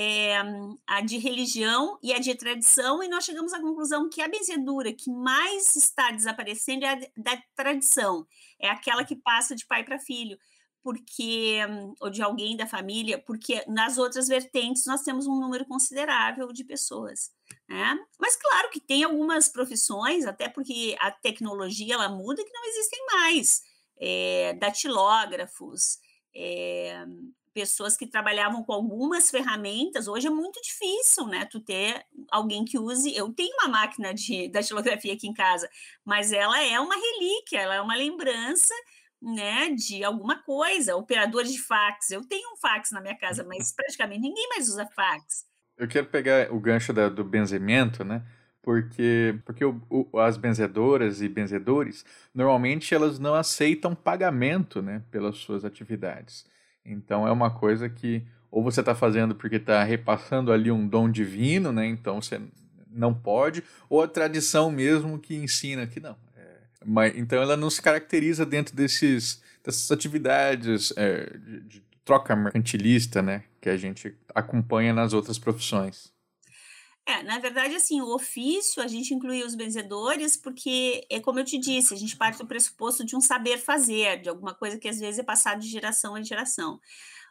é, 0.00 0.36
a 0.86 1.00
de 1.00 1.18
religião 1.18 1.98
e 2.00 2.12
a 2.12 2.20
de 2.20 2.32
tradição, 2.36 3.02
e 3.02 3.08
nós 3.08 3.24
chegamos 3.24 3.52
à 3.52 3.60
conclusão 3.60 4.08
que 4.08 4.22
a 4.22 4.28
benzedura 4.28 4.92
que 4.92 5.10
mais 5.10 5.74
está 5.74 6.12
desaparecendo 6.12 6.84
é 6.84 6.92
a 6.92 7.00
da 7.16 7.42
tradição, 7.56 8.24
é 8.60 8.70
aquela 8.70 9.02
que 9.02 9.16
passa 9.16 9.56
de 9.56 9.66
pai 9.66 9.82
para 9.82 9.98
filho, 9.98 10.38
porque 10.84 11.58
ou 12.00 12.10
de 12.10 12.22
alguém 12.22 12.56
da 12.56 12.64
família, 12.64 13.18
porque 13.18 13.64
nas 13.66 13.98
outras 13.98 14.28
vertentes 14.28 14.84
nós 14.86 15.02
temos 15.02 15.26
um 15.26 15.34
número 15.34 15.64
considerável 15.66 16.52
de 16.52 16.62
pessoas. 16.62 17.32
Né? 17.68 17.98
Mas 18.20 18.36
claro 18.36 18.70
que 18.70 18.80
tem 18.80 19.02
algumas 19.02 19.48
profissões, 19.48 20.24
até 20.26 20.48
porque 20.48 20.96
a 21.00 21.10
tecnologia 21.10 21.94
ela 21.94 22.08
muda, 22.08 22.44
que 22.44 22.52
não 22.52 22.64
existem 22.66 23.04
mais. 23.06 23.62
É, 24.00 24.54
datilógrafos, 24.60 25.98
é, 26.32 27.04
pessoas 27.58 27.96
que 27.96 28.06
trabalhavam 28.06 28.62
com 28.62 28.72
algumas 28.72 29.32
ferramentas, 29.32 30.06
hoje 30.06 30.28
é 30.28 30.30
muito 30.30 30.60
difícil, 30.62 31.26
né? 31.26 31.44
Tu 31.44 31.58
ter 31.58 32.04
alguém 32.30 32.64
que 32.64 32.78
use. 32.78 33.12
Eu 33.16 33.32
tenho 33.32 33.52
uma 33.56 33.66
máquina 33.66 34.14
de 34.14 34.46
datilografia 34.54 35.12
aqui 35.12 35.26
em 35.26 35.34
casa, 35.34 35.68
mas 36.04 36.32
ela 36.32 36.62
é 36.62 36.78
uma 36.78 36.94
relíquia, 36.94 37.58
ela 37.58 37.74
é 37.74 37.80
uma 37.80 37.96
lembrança 37.96 38.72
né, 39.20 39.70
de 39.70 40.04
alguma 40.04 40.40
coisa, 40.40 40.94
operador 40.94 41.42
de 41.42 41.60
fax. 41.60 42.12
Eu 42.12 42.24
tenho 42.24 42.52
um 42.52 42.56
fax 42.56 42.92
na 42.92 43.00
minha 43.00 43.18
casa, 43.18 43.42
mas 43.42 43.72
praticamente 43.74 44.20
ninguém 44.20 44.48
mais 44.50 44.68
usa 44.68 44.86
fax. 44.94 45.44
Eu 45.76 45.88
quero 45.88 46.06
pegar 46.06 46.52
o 46.52 46.60
gancho 46.60 46.92
da, 46.92 47.08
do 47.08 47.24
benzimento, 47.24 48.04
né? 48.04 48.22
Porque, 48.62 49.36
porque 49.44 49.64
o, 49.64 49.82
o, 49.90 50.18
as 50.20 50.36
benzedoras 50.36 51.20
e 51.22 51.28
benzedores, 51.28 52.04
normalmente 52.32 52.94
elas 52.94 53.18
não 53.18 53.34
aceitam 53.34 53.96
pagamento 53.96 54.80
né, 54.80 55.02
pelas 55.10 55.38
suas 55.38 55.64
atividades. 55.64 56.46
Então 56.88 57.26
é 57.26 57.32
uma 57.32 57.50
coisa 57.50 57.88
que 57.88 58.22
ou 58.50 58.62
você 58.62 58.80
está 58.80 58.94
fazendo 58.94 59.34
porque 59.34 59.56
está 59.56 59.84
repassando 59.84 60.50
ali 60.50 60.70
um 60.70 60.86
dom 60.88 61.10
divino, 61.10 61.70
né? 61.72 61.86
Então 61.86 62.20
você 62.20 62.40
não 62.90 63.12
pode, 63.12 63.62
ou 63.88 64.02
a 64.02 64.08
tradição 64.08 64.70
mesmo 64.70 65.18
que 65.18 65.36
ensina 65.36 65.86
que 65.86 66.00
não. 66.00 66.16
Mas, 66.84 67.16
então 67.16 67.40
ela 67.42 67.56
não 67.56 67.70
se 67.70 67.82
caracteriza 67.82 68.46
dentro 68.46 68.74
desses, 68.74 69.42
dessas 69.64 69.90
atividades 69.90 70.92
é, 70.96 71.36
de, 71.38 71.60
de, 71.60 71.82
troca 72.04 72.34
mercantilista, 72.34 73.20
né? 73.20 73.44
Que 73.60 73.68
a 73.68 73.76
gente 73.76 74.16
acompanha 74.34 74.94
nas 74.94 75.12
outras 75.12 75.38
profissões. 75.38 76.12
É, 77.08 77.22
na 77.22 77.38
verdade, 77.38 77.74
assim, 77.74 78.02
o 78.02 78.14
ofício, 78.14 78.82
a 78.82 78.86
gente 78.86 79.14
inclui 79.14 79.42
os 79.42 79.54
benzedores 79.54 80.36
porque, 80.36 81.06
é 81.10 81.18
como 81.18 81.38
eu 81.38 81.44
te 81.44 81.56
disse, 81.56 81.94
a 81.94 81.96
gente 81.96 82.14
parte 82.14 82.36
do 82.36 82.46
pressuposto 82.46 83.02
de 83.02 83.16
um 83.16 83.20
saber 83.20 83.56
fazer, 83.56 84.20
de 84.20 84.28
alguma 84.28 84.54
coisa 84.54 84.78
que 84.78 84.86
às 84.86 85.00
vezes 85.00 85.18
é 85.18 85.22
passado 85.22 85.58
de 85.58 85.68
geração 85.68 86.18
em 86.18 86.22
geração. 86.22 86.78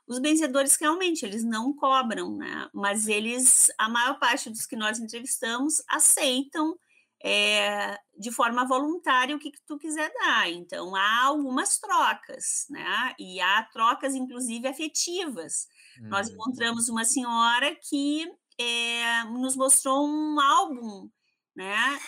Os 0.07 0.17
benzedores, 0.17 0.75
realmente, 0.81 1.24
eles 1.24 1.43
não 1.43 1.72
cobram, 1.72 2.36
né? 2.36 2.67
Mas 2.74 3.07
eles, 3.07 3.72
a 3.77 3.88
maior 3.88 4.17
parte 4.17 4.50
dos 4.50 4.65
que 4.65 4.75
nós 4.75 4.98
entrevistamos, 4.98 5.84
aceitam 5.88 6.75
é, 7.24 8.00
de 8.17 8.31
forma 8.31 8.65
voluntária 8.65 9.36
o 9.36 9.39
que, 9.39 9.51
que, 9.51 9.62
tu 9.67 9.77
quiser 9.77 10.12
dar. 10.12 10.50
Então, 10.50 10.96
há 10.96 11.25
algumas 11.25 11.77
trocas, 11.77 12.65
né? 12.67 13.13
E 13.19 13.39
há 13.39 13.62
trocas, 13.72 14.15
inclusive, 14.15 14.67
afetivas. 14.67 15.67
Hum. 16.01 16.07
Nós 16.10 16.29
encontramos 16.29 16.89
uma 16.89 17.05
senhora 17.05 17.75
que 17.88 18.27
é, 18.59 19.23
nos 19.25 19.55
mostrou 19.55 20.07
um 20.07 20.39
álbum 20.39 21.09
né, 21.55 21.99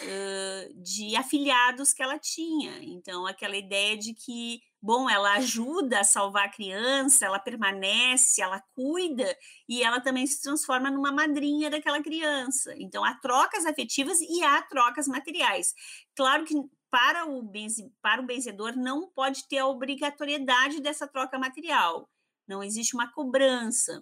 de 0.76 1.16
afiliados 1.16 1.94
que 1.94 2.04
ela 2.04 2.20
tinha. 2.20 2.84
Então, 2.84 3.26
aquela 3.26 3.58
ideia 3.58 3.98
de 3.98 4.14
que 4.14 4.62
bom, 4.82 5.10
ela 5.10 5.34
ajuda 5.34 6.00
a 6.00 6.04
salvar 6.04 6.46
a 6.46 6.52
criança, 6.52 7.26
ela 7.26 7.40
permanece, 7.40 8.42
ela 8.42 8.62
cuida 8.74 9.36
e 9.68 9.84
ela 9.84 10.00
também 10.00 10.26
se 10.26 10.42
transforma 10.42 10.90
numa 10.90 11.12
madrinha 11.12 11.70
daquela 11.70 12.02
criança. 12.02 12.74
Então, 12.78 13.04
há 13.04 13.14
trocas 13.16 13.66
afetivas 13.66 14.20
e 14.22 14.44
há 14.44 14.62
trocas 14.64 15.08
materiais. 15.08 15.74
Claro 16.16 16.46
que 16.46 16.56
para 16.90 17.26
o, 17.26 17.44
benze, 17.44 17.92
para 18.02 18.22
o 18.22 18.26
benzedor 18.26 18.76
não 18.76 19.08
pode 19.10 19.48
ter 19.48 19.60
a 19.60 19.68
obrigatoriedade 19.68 20.82
dessa 20.82 21.08
troca 21.08 21.38
material, 21.38 22.10
não 22.48 22.64
existe 22.64 22.96
uma 22.96 23.12
cobrança, 23.12 24.02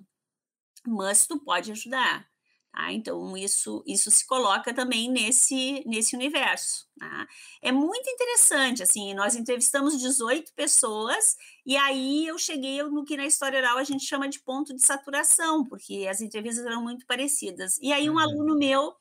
mas 0.85 1.27
tu 1.27 1.37
pode 1.39 1.71
ajudar. 1.71 2.25
Tá? 2.71 2.93
Então, 2.93 3.35
isso, 3.35 3.83
isso 3.87 4.11
se 4.11 4.25
coloca 4.25 4.73
também 4.73 5.09
nesse, 5.11 5.83
nesse 5.85 6.15
universo. 6.15 6.85
Tá? 6.99 7.27
É 7.61 7.71
muito 7.71 8.09
interessante, 8.09 8.83
assim, 8.83 9.13
nós 9.13 9.35
entrevistamos 9.35 9.97
18 9.99 10.53
pessoas 10.53 11.35
e 11.65 11.75
aí 11.75 12.27
eu 12.27 12.37
cheguei 12.37 12.81
no 12.83 13.03
que 13.03 13.17
na 13.17 13.25
história 13.25 13.59
oral 13.59 13.77
a 13.77 13.83
gente 13.83 14.05
chama 14.05 14.29
de 14.29 14.39
ponto 14.39 14.75
de 14.75 14.81
saturação, 14.81 15.65
porque 15.65 16.07
as 16.09 16.21
entrevistas 16.21 16.65
eram 16.65 16.83
muito 16.83 17.05
parecidas. 17.05 17.77
E 17.81 17.91
aí 17.91 18.09
um 18.09 18.13
uhum. 18.13 18.19
aluno 18.19 18.57
meu 18.57 18.93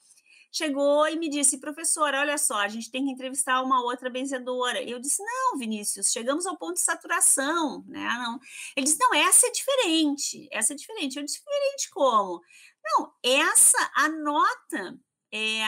chegou 0.57 1.07
e 1.09 1.17
me 1.17 1.29
disse, 1.29 1.59
professora, 1.59 2.21
olha 2.21 2.39
só, 2.39 2.57
a 2.57 2.69
gente 2.69 2.91
tem 2.91 3.05
que 3.05 3.11
entrevistar 3.11 3.63
uma 3.63 3.83
outra 3.83 4.09
benzedora. 4.09 4.83
Eu 4.83 4.99
disse, 4.99 5.23
não, 5.23 5.59
Vinícius, 5.59 6.11
chegamos 6.11 6.47
ao 6.47 6.57
ponto 6.57 6.75
de 6.75 6.81
saturação, 6.81 7.85
né? 7.87 8.09
Não. 8.19 8.41
Ele 8.75 8.87
disse, 8.87 8.99
não, 8.99 9.15
essa 9.15 9.47
é 9.47 9.51
diferente, 9.51 10.49
essa 10.51 10.73
é 10.73 10.77
diferente. 10.77 11.17
Eu 11.17 11.25
disse, 11.25 11.39
diferente 11.39 11.91
como? 11.91 12.41
Não, 12.83 13.13
essa 13.23 13.91
anota 13.95 14.99
é, 15.33 15.63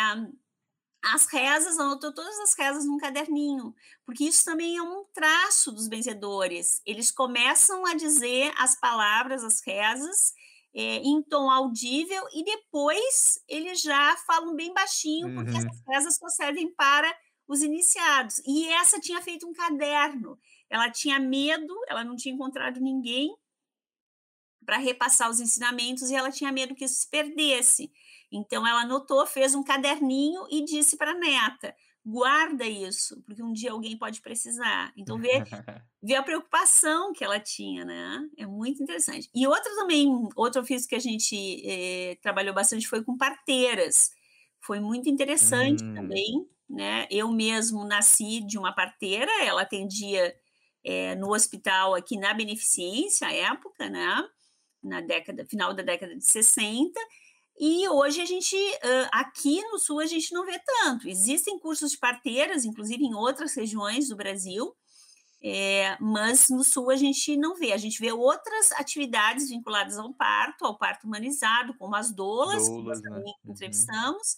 as 1.05 1.27
rezas, 1.27 1.79
anotou 1.79 2.13
todas 2.13 2.39
as 2.41 2.55
rezas 2.55 2.85
num 2.85 2.99
caderninho, 2.99 3.75
porque 4.07 4.25
isso 4.25 4.45
também 4.45 4.77
é 4.77 4.83
um 4.83 5.05
traço 5.13 5.71
dos 5.71 5.89
benzedores. 5.89 6.81
Eles 6.87 7.11
começam 7.11 7.85
a 7.87 7.95
dizer 7.95 8.53
as 8.57 8.79
palavras, 8.79 9.45
as 9.45 9.61
rezas, 9.61 10.33
é, 10.75 10.97
em 10.97 11.23
tom 11.23 11.51
audível, 11.51 12.25
e 12.33 12.45
depois 12.45 13.41
eles 13.49 13.81
já 13.81 14.17
falam 14.27 14.55
bem 14.55 14.73
baixinho, 14.73 15.35
porque 15.35 15.51
uhum. 15.51 15.59
essas 15.59 15.83
rezas 15.87 16.17
só 16.17 16.29
servem 16.29 16.73
para 16.75 17.13
os 17.47 17.63
iniciados. 17.63 18.41
E 18.47 18.69
essa 18.69 19.01
tinha 19.01 19.21
feito 19.23 19.49
um 19.49 19.53
caderno. 19.53 20.39
Ela 20.69 20.91
tinha 20.91 21.19
medo, 21.19 21.75
ela 21.89 22.05
não 22.05 22.15
tinha 22.15 22.35
encontrado 22.35 22.79
ninguém, 22.79 23.35
para 24.69 24.77
repassar 24.77 25.31
os 25.31 25.41
ensinamentos 25.41 26.11
e 26.11 26.15
ela 26.15 26.31
tinha 26.31 26.53
medo 26.53 26.75
que 26.75 26.85
isso 26.85 27.01
se 27.01 27.09
perdesse. 27.09 27.91
Então 28.31 28.67
ela 28.67 28.83
anotou, 28.83 29.27
fez 29.27 29.55
um 29.55 29.65
caderninho 29.65 30.47
e 30.51 30.63
disse 30.63 30.95
para 30.99 31.13
a 31.13 31.19
neta: 31.19 31.75
guarda 32.05 32.65
isso, 32.67 33.23
porque 33.25 33.43
um 33.43 33.53
dia 33.53 33.73
alguém 33.73 33.97
pode 33.97 34.21
precisar. 34.21 34.93
Então 34.97 35.19
vê, 35.19 35.31
vê 36.03 36.15
a 36.15 36.23
preocupação 36.23 37.13
que 37.13 37.25
ela 37.25 37.39
tinha, 37.39 37.85
né? 37.85 38.29
É 38.37 38.47
muito 38.47 38.83
interessante. 38.83 39.29
E 39.35 39.47
outro 39.47 39.75
também, 39.75 40.09
outro 40.37 40.63
ofício 40.63 40.89
que 40.89 40.95
a 40.95 41.01
gente 41.01 41.37
eh, 41.67 42.17
trabalhou 42.23 42.55
bastante 42.55 42.89
foi 42.89 43.03
com 43.03 43.17
parteiras. 43.17 44.11
Foi 44.61 44.81
muito 44.81 45.09
interessante 45.09 45.85
hum. 45.85 45.95
também, 45.95 46.49
né? 46.69 47.07
Eu 47.11 47.31
mesmo 47.31 47.85
nasci 47.85 48.41
de 48.45 48.59
uma 48.59 48.75
parteira, 48.75 49.31
ela 49.45 49.63
atendia 49.63 50.35
é, 50.85 51.15
no 51.15 51.33
hospital 51.33 51.95
aqui 51.95 52.17
na 52.17 52.33
Beneficência, 52.33 53.29
à 53.29 53.33
época, 53.33 53.89
né? 53.89 54.25
na 54.83 55.01
década, 55.01 55.45
final 55.45 55.75
da 55.75 55.83
década 55.83 56.15
de 56.15 56.25
60, 56.25 56.93
e 57.61 57.89
hoje 57.89 58.21
a 58.21 58.25
gente, 58.25 58.57
aqui 59.13 59.61
no 59.71 59.79
Sul, 59.79 60.01
a 60.01 60.07
gente 60.07 60.33
não 60.33 60.47
vê 60.47 60.61
tanto. 60.65 61.09
Existem 61.09 61.59
cursos 61.59 61.91
de 61.91 61.99
parteiras, 61.99 62.65
inclusive 62.65 63.05
em 63.05 63.15
outras 63.15 63.55
regiões 63.55 64.09
do 64.09 64.17
Brasil, 64.17 64.75
é, 65.43 65.97
mas 66.01 66.49
no 66.49 66.65
Sul 66.65 66.91
a 66.91 66.97
gente 66.97 67.37
não 67.37 67.55
vê. 67.55 67.73
A 67.73 67.77
gente 67.77 68.01
vê 68.01 68.13
outras 68.13 68.73
atividades 68.73 69.49
vinculadas 69.49 69.99
ao 69.99 70.13
parto, 70.13 70.65
ao 70.65 70.77
parto 70.77 71.07
humanizado, 71.07 71.75
como 71.79 71.95
as 71.95 72.13
doulas, 72.13 72.69
doulas 72.69 72.69
que 72.69 72.89
nós 72.89 73.03
né? 73.03 73.11
também 73.11 73.35
uhum. 73.45 73.53
entrevistamos, 73.53 74.37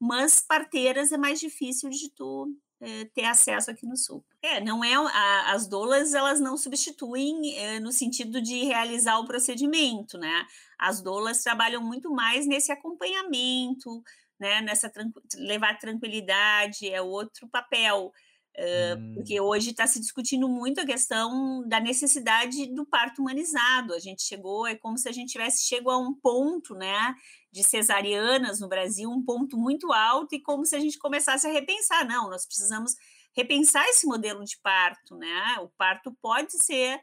mas 0.00 0.40
parteiras 0.40 1.12
é 1.12 1.16
mais 1.16 1.40
difícil 1.40 1.88
de 1.90 2.10
tu 2.10 2.48
é, 2.82 3.04
ter 3.14 3.24
acesso 3.24 3.70
aqui 3.70 3.86
no 3.86 3.96
Sul. 3.96 4.24
É, 4.42 4.60
não 4.60 4.82
é 4.82 4.92
a, 4.94 5.52
as 5.52 5.68
doulas 5.68 6.14
elas 6.14 6.40
não 6.40 6.56
substituem 6.56 7.56
é, 7.56 7.78
no 7.78 7.92
sentido 7.92 8.42
de 8.42 8.64
realizar 8.64 9.18
o 9.18 9.24
procedimento, 9.24 10.18
né? 10.18 10.46
As 10.76 11.00
doulas 11.00 11.42
trabalham 11.42 11.80
muito 11.80 12.10
mais 12.10 12.44
nesse 12.44 12.72
acompanhamento, 12.72 14.02
né? 14.38 14.60
Nessa 14.60 14.92
levar 15.36 15.78
tranquilidade 15.78 16.90
é 16.90 17.00
outro 17.00 17.48
papel. 17.48 18.12
Hum. 18.58 19.14
Porque 19.14 19.40
hoje 19.40 19.70
está 19.70 19.86
se 19.86 19.98
discutindo 19.98 20.48
muito 20.48 20.80
a 20.80 20.86
questão 20.86 21.66
da 21.66 21.80
necessidade 21.80 22.66
do 22.74 22.84
parto 22.84 23.22
humanizado. 23.22 23.94
A 23.94 23.98
gente 23.98 24.22
chegou, 24.22 24.66
é 24.66 24.74
como 24.74 24.98
se 24.98 25.08
a 25.08 25.12
gente 25.12 25.32
tivesse 25.32 25.64
chego 25.64 25.90
a 25.90 25.96
um 25.96 26.12
ponto, 26.12 26.74
né, 26.74 27.14
de 27.50 27.64
cesarianas 27.64 28.60
no 28.60 28.68
Brasil, 28.68 29.10
um 29.10 29.24
ponto 29.24 29.56
muito 29.56 29.92
alto, 29.92 30.34
e 30.34 30.40
como 30.40 30.66
se 30.66 30.76
a 30.76 30.80
gente 30.80 30.98
começasse 30.98 31.46
a 31.46 31.52
repensar. 31.52 32.06
Não, 32.06 32.28
nós 32.28 32.44
precisamos 32.44 32.94
repensar 33.34 33.86
esse 33.88 34.06
modelo 34.06 34.44
de 34.44 34.58
parto, 34.62 35.16
né? 35.16 35.56
O 35.60 35.68
parto 35.68 36.14
pode 36.20 36.52
ser 36.62 37.00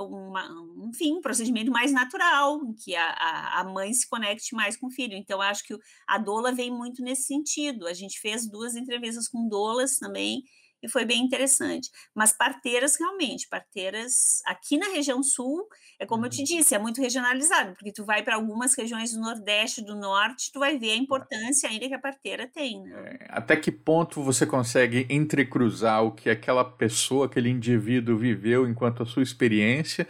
um, 0.00 0.28
uma, 0.28 0.48
enfim, 0.88 1.14
um 1.14 1.20
procedimento 1.20 1.70
mais 1.70 1.92
natural, 1.92 2.60
em 2.64 2.74
que 2.74 2.94
a, 2.94 3.10
a, 3.10 3.60
a, 3.60 3.64
mãe 3.64 3.92
se 3.92 4.08
conecte 4.08 4.54
mais 4.54 4.76
com 4.76 4.88
o 4.88 4.90
filho. 4.90 5.16
Então, 5.16 5.40
acho 5.40 5.64
que 5.64 5.76
a 6.06 6.18
doula 6.18 6.52
vem 6.52 6.70
muito 6.70 7.02
nesse 7.02 7.22
sentido. 7.22 7.86
A 7.86 7.94
gente 7.94 8.20
fez 8.20 8.48
duas 8.48 8.74
entrevistas 8.74 9.28
com 9.28 9.48
doulas 9.48 9.96
também, 9.96 10.42
e 10.84 10.88
foi 10.88 11.06
bem 11.06 11.22
interessante. 11.22 11.90
Mas 12.14 12.32
parteiras, 12.32 12.96
realmente, 12.96 13.48
parteiras 13.48 14.42
aqui 14.44 14.76
na 14.76 14.88
região 14.88 15.22
sul, 15.22 15.66
é 15.98 16.04
como 16.04 16.26
eu 16.26 16.30
te 16.30 16.40
uhum. 16.40 16.44
disse, 16.44 16.74
é 16.74 16.78
muito 16.78 17.00
regionalizado, 17.00 17.72
porque 17.74 17.90
tu 17.90 18.04
vai 18.04 18.22
para 18.22 18.34
algumas 18.34 18.74
regiões 18.74 19.12
do 19.12 19.20
Nordeste, 19.20 19.82
do 19.82 19.94
Norte, 19.96 20.52
tu 20.52 20.58
vai 20.58 20.78
ver 20.78 20.92
a 20.92 20.96
importância 20.96 21.68
ainda 21.68 21.88
que 21.88 21.94
a 21.94 21.98
parteira 21.98 22.46
tem. 22.46 22.82
Né? 22.82 23.18
É, 23.20 23.26
até 23.30 23.56
que 23.56 23.72
ponto 23.72 24.22
você 24.22 24.44
consegue 24.44 25.06
entrecruzar 25.08 26.04
o 26.04 26.12
que 26.12 26.28
aquela 26.28 26.64
pessoa, 26.64 27.24
aquele 27.24 27.48
indivíduo 27.48 28.18
viveu 28.18 28.68
enquanto 28.68 29.02
a 29.02 29.06
sua 29.06 29.22
experiência 29.22 30.06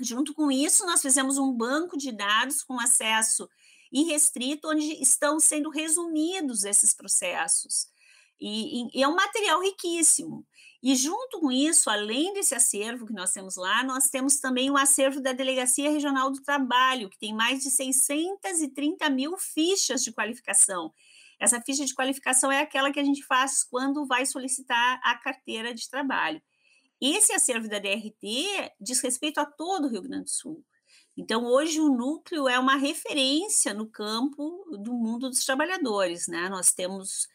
Junto 0.00 0.32
com 0.32 0.50
isso, 0.50 0.86
nós 0.86 1.02
fizemos 1.02 1.38
um 1.38 1.52
banco 1.52 1.96
de 1.96 2.12
dados 2.12 2.62
com 2.62 2.80
acesso 2.80 3.48
irrestrito, 3.92 4.68
onde 4.68 5.02
estão 5.02 5.40
sendo 5.40 5.70
resumidos 5.70 6.64
esses 6.64 6.94
processos. 6.94 7.88
E, 8.40 8.98
e, 8.98 9.02
é 9.02 9.08
um 9.08 9.16
material 9.16 9.60
riquíssimo. 9.60 10.46
E 10.82 10.94
junto 10.94 11.40
com 11.40 11.50
isso, 11.50 11.90
além 11.90 12.32
desse 12.32 12.54
acervo 12.54 13.06
que 13.06 13.12
nós 13.12 13.32
temos 13.32 13.56
lá, 13.56 13.82
nós 13.82 14.08
temos 14.08 14.38
também 14.38 14.70
o 14.70 14.76
acervo 14.76 15.20
da 15.20 15.32
Delegacia 15.32 15.90
Regional 15.90 16.30
do 16.30 16.40
Trabalho, 16.42 17.10
que 17.10 17.18
tem 17.18 17.34
mais 17.34 17.64
de 17.64 17.70
630 17.70 19.10
mil 19.10 19.36
fichas 19.36 20.04
de 20.04 20.12
qualificação. 20.12 20.92
Essa 21.40 21.60
ficha 21.60 21.84
de 21.84 21.94
qualificação 21.94 22.50
é 22.50 22.60
aquela 22.60 22.92
que 22.92 23.00
a 23.00 23.04
gente 23.04 23.24
faz 23.24 23.64
quando 23.64 24.06
vai 24.06 24.24
solicitar 24.24 25.00
a 25.02 25.16
carteira 25.16 25.74
de 25.74 25.88
trabalho. 25.88 26.40
Esse 27.00 27.32
acervo 27.32 27.68
da 27.68 27.78
DRT 27.78 28.72
diz 28.80 29.00
respeito 29.00 29.38
a 29.38 29.46
todo 29.46 29.86
o 29.86 29.88
Rio 29.88 30.02
Grande 30.02 30.24
do 30.24 30.30
Sul. 30.30 30.64
Então, 31.16 31.44
hoje 31.44 31.80
o 31.80 31.88
núcleo 31.88 32.48
é 32.48 32.58
uma 32.58 32.76
referência 32.76 33.74
no 33.74 33.88
campo 33.88 34.64
do 34.80 34.92
mundo 34.92 35.28
dos 35.28 35.44
trabalhadores. 35.44 36.28
Né? 36.28 36.48
Nós 36.48 36.72
temos 36.72 37.28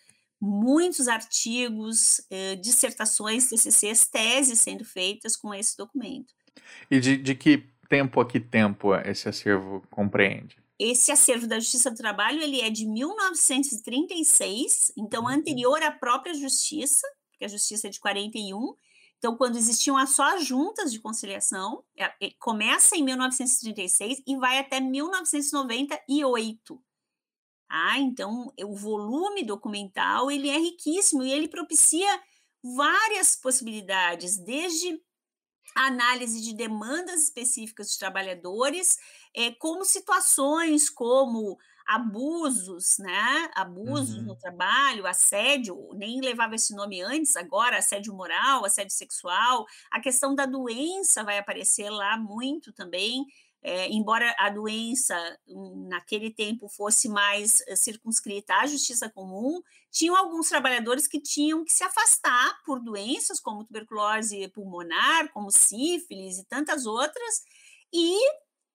muitos 0.45 1.07
artigos, 1.07 2.19
eh, 2.29 2.57
dissertações, 2.57 3.47
TCCs, 3.47 4.07
teses 4.07 4.59
sendo 4.59 4.83
feitas 4.83 5.37
com 5.37 5.53
esse 5.53 5.77
documento. 5.77 6.33
E 6.91 6.99
de, 6.99 7.15
de 7.15 7.33
que 7.33 7.69
tempo 7.87 8.19
a 8.19 8.27
que 8.27 8.41
tempo 8.41 8.93
esse 8.93 9.29
acervo 9.29 9.81
compreende? 9.89 10.57
Esse 10.77 11.13
acervo 11.13 11.47
da 11.47 11.61
Justiça 11.61 11.89
do 11.89 11.95
Trabalho 11.95 12.41
ele 12.41 12.59
é 12.59 12.69
de 12.69 12.85
1936, 12.85 14.91
então 14.97 15.23
uhum. 15.23 15.29
anterior 15.29 15.81
à 15.81 15.91
própria 15.91 16.33
Justiça, 16.33 17.07
porque 17.31 17.45
a 17.45 17.47
Justiça 17.47 17.87
é 17.87 17.89
de 17.89 18.01
41. 18.01 18.75
Então, 19.17 19.37
quando 19.37 19.55
existiam 19.55 20.05
só 20.05 20.35
as 20.35 20.45
juntas 20.45 20.91
de 20.91 20.99
conciliação, 20.99 21.85
é, 21.97 22.11
é, 22.21 22.31
começa 22.37 22.97
em 22.97 23.03
1936 23.03 24.21
e 24.27 24.35
vai 24.35 24.59
até 24.59 24.81
1998. 24.81 26.83
Ah, 27.75 27.97
então 27.97 28.53
o 28.63 28.75
volume 28.75 29.43
documental 29.43 30.29
ele 30.29 30.47
é 30.47 30.59
riquíssimo 30.59 31.23
e 31.23 31.31
ele 31.33 31.47
propicia 31.47 32.21
várias 32.61 33.35
possibilidades, 33.35 34.37
desde 34.37 35.01
análise 35.75 36.39
de 36.39 36.55
demandas 36.55 37.23
específicas 37.23 37.87
dos 37.87 37.97
trabalhadores, 37.97 38.99
é, 39.35 39.49
como 39.53 39.83
situações 39.83 40.87
como 40.87 41.57
abusos, 41.87 42.99
né? 42.99 43.49
Abusos 43.55 44.17
uhum. 44.17 44.25
no 44.25 44.35
trabalho, 44.35 45.07
assédio, 45.07 45.75
nem 45.95 46.21
levava 46.21 46.53
esse 46.53 46.75
nome 46.75 47.01
antes, 47.01 47.35
agora 47.35 47.79
assédio 47.79 48.13
moral, 48.13 48.63
assédio 48.63 48.95
sexual, 48.95 49.65
a 49.89 49.99
questão 49.99 50.35
da 50.35 50.45
doença 50.45 51.23
vai 51.23 51.39
aparecer 51.39 51.89
lá 51.89 52.19
muito 52.19 52.71
também. 52.71 53.25
É, 53.65 53.89
embora 53.89 54.35
a 54.37 54.49
doença 54.49 55.15
hum, 55.47 55.87
naquele 55.87 56.29
tempo 56.29 56.67
fosse 56.67 57.07
mais 57.07 57.61
eh, 57.65 57.77
circunscrita 57.77 58.53
à 58.55 58.65
justiça 58.67 59.09
comum, 59.09 59.61
tinham 59.89 60.17
alguns 60.17 60.49
trabalhadores 60.49 61.07
que 61.07 61.21
tinham 61.21 61.63
que 61.63 61.71
se 61.71 61.81
afastar 61.81 62.61
por 62.65 62.81
doenças 62.81 63.39
como 63.39 63.63
tuberculose 63.63 64.49
pulmonar, 64.49 65.31
como 65.31 65.49
sífilis 65.49 66.39
e 66.39 66.45
tantas 66.45 66.85
outras, 66.85 67.41
e 67.93 68.17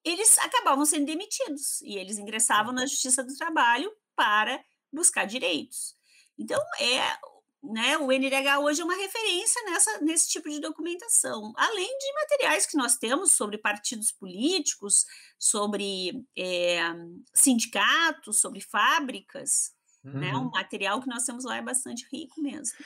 eles 0.02 0.38
acabavam 0.38 0.86
sendo 0.86 1.04
demitidos 1.04 1.82
e 1.82 1.98
eles 1.98 2.16
ingressavam 2.16 2.72
na 2.72 2.86
justiça 2.86 3.22
do 3.22 3.36
trabalho 3.36 3.92
para 4.16 4.58
buscar 4.90 5.26
direitos. 5.26 5.94
Então, 6.38 6.58
é 6.80 7.18
né, 7.62 7.98
o 7.98 8.06
NDH 8.06 8.58
hoje 8.60 8.80
é 8.80 8.84
uma 8.84 8.96
referência 8.96 9.62
nessa, 9.64 10.00
nesse 10.00 10.28
tipo 10.30 10.48
de 10.48 10.60
documentação, 10.60 11.52
além 11.56 11.98
de 11.98 12.14
materiais 12.14 12.66
que 12.66 12.76
nós 12.76 12.96
temos 12.96 13.32
sobre 13.32 13.58
partidos 13.58 14.12
políticos, 14.12 15.04
sobre 15.38 16.24
é, 16.36 16.80
sindicatos, 17.34 18.40
sobre 18.40 18.60
fábricas, 18.60 19.72
uhum. 20.04 20.12
né, 20.12 20.34
um 20.34 20.50
material 20.50 21.00
que 21.00 21.08
nós 21.08 21.24
temos 21.24 21.44
lá 21.44 21.56
é 21.56 21.62
bastante 21.62 22.06
rico 22.12 22.40
mesmo. 22.40 22.76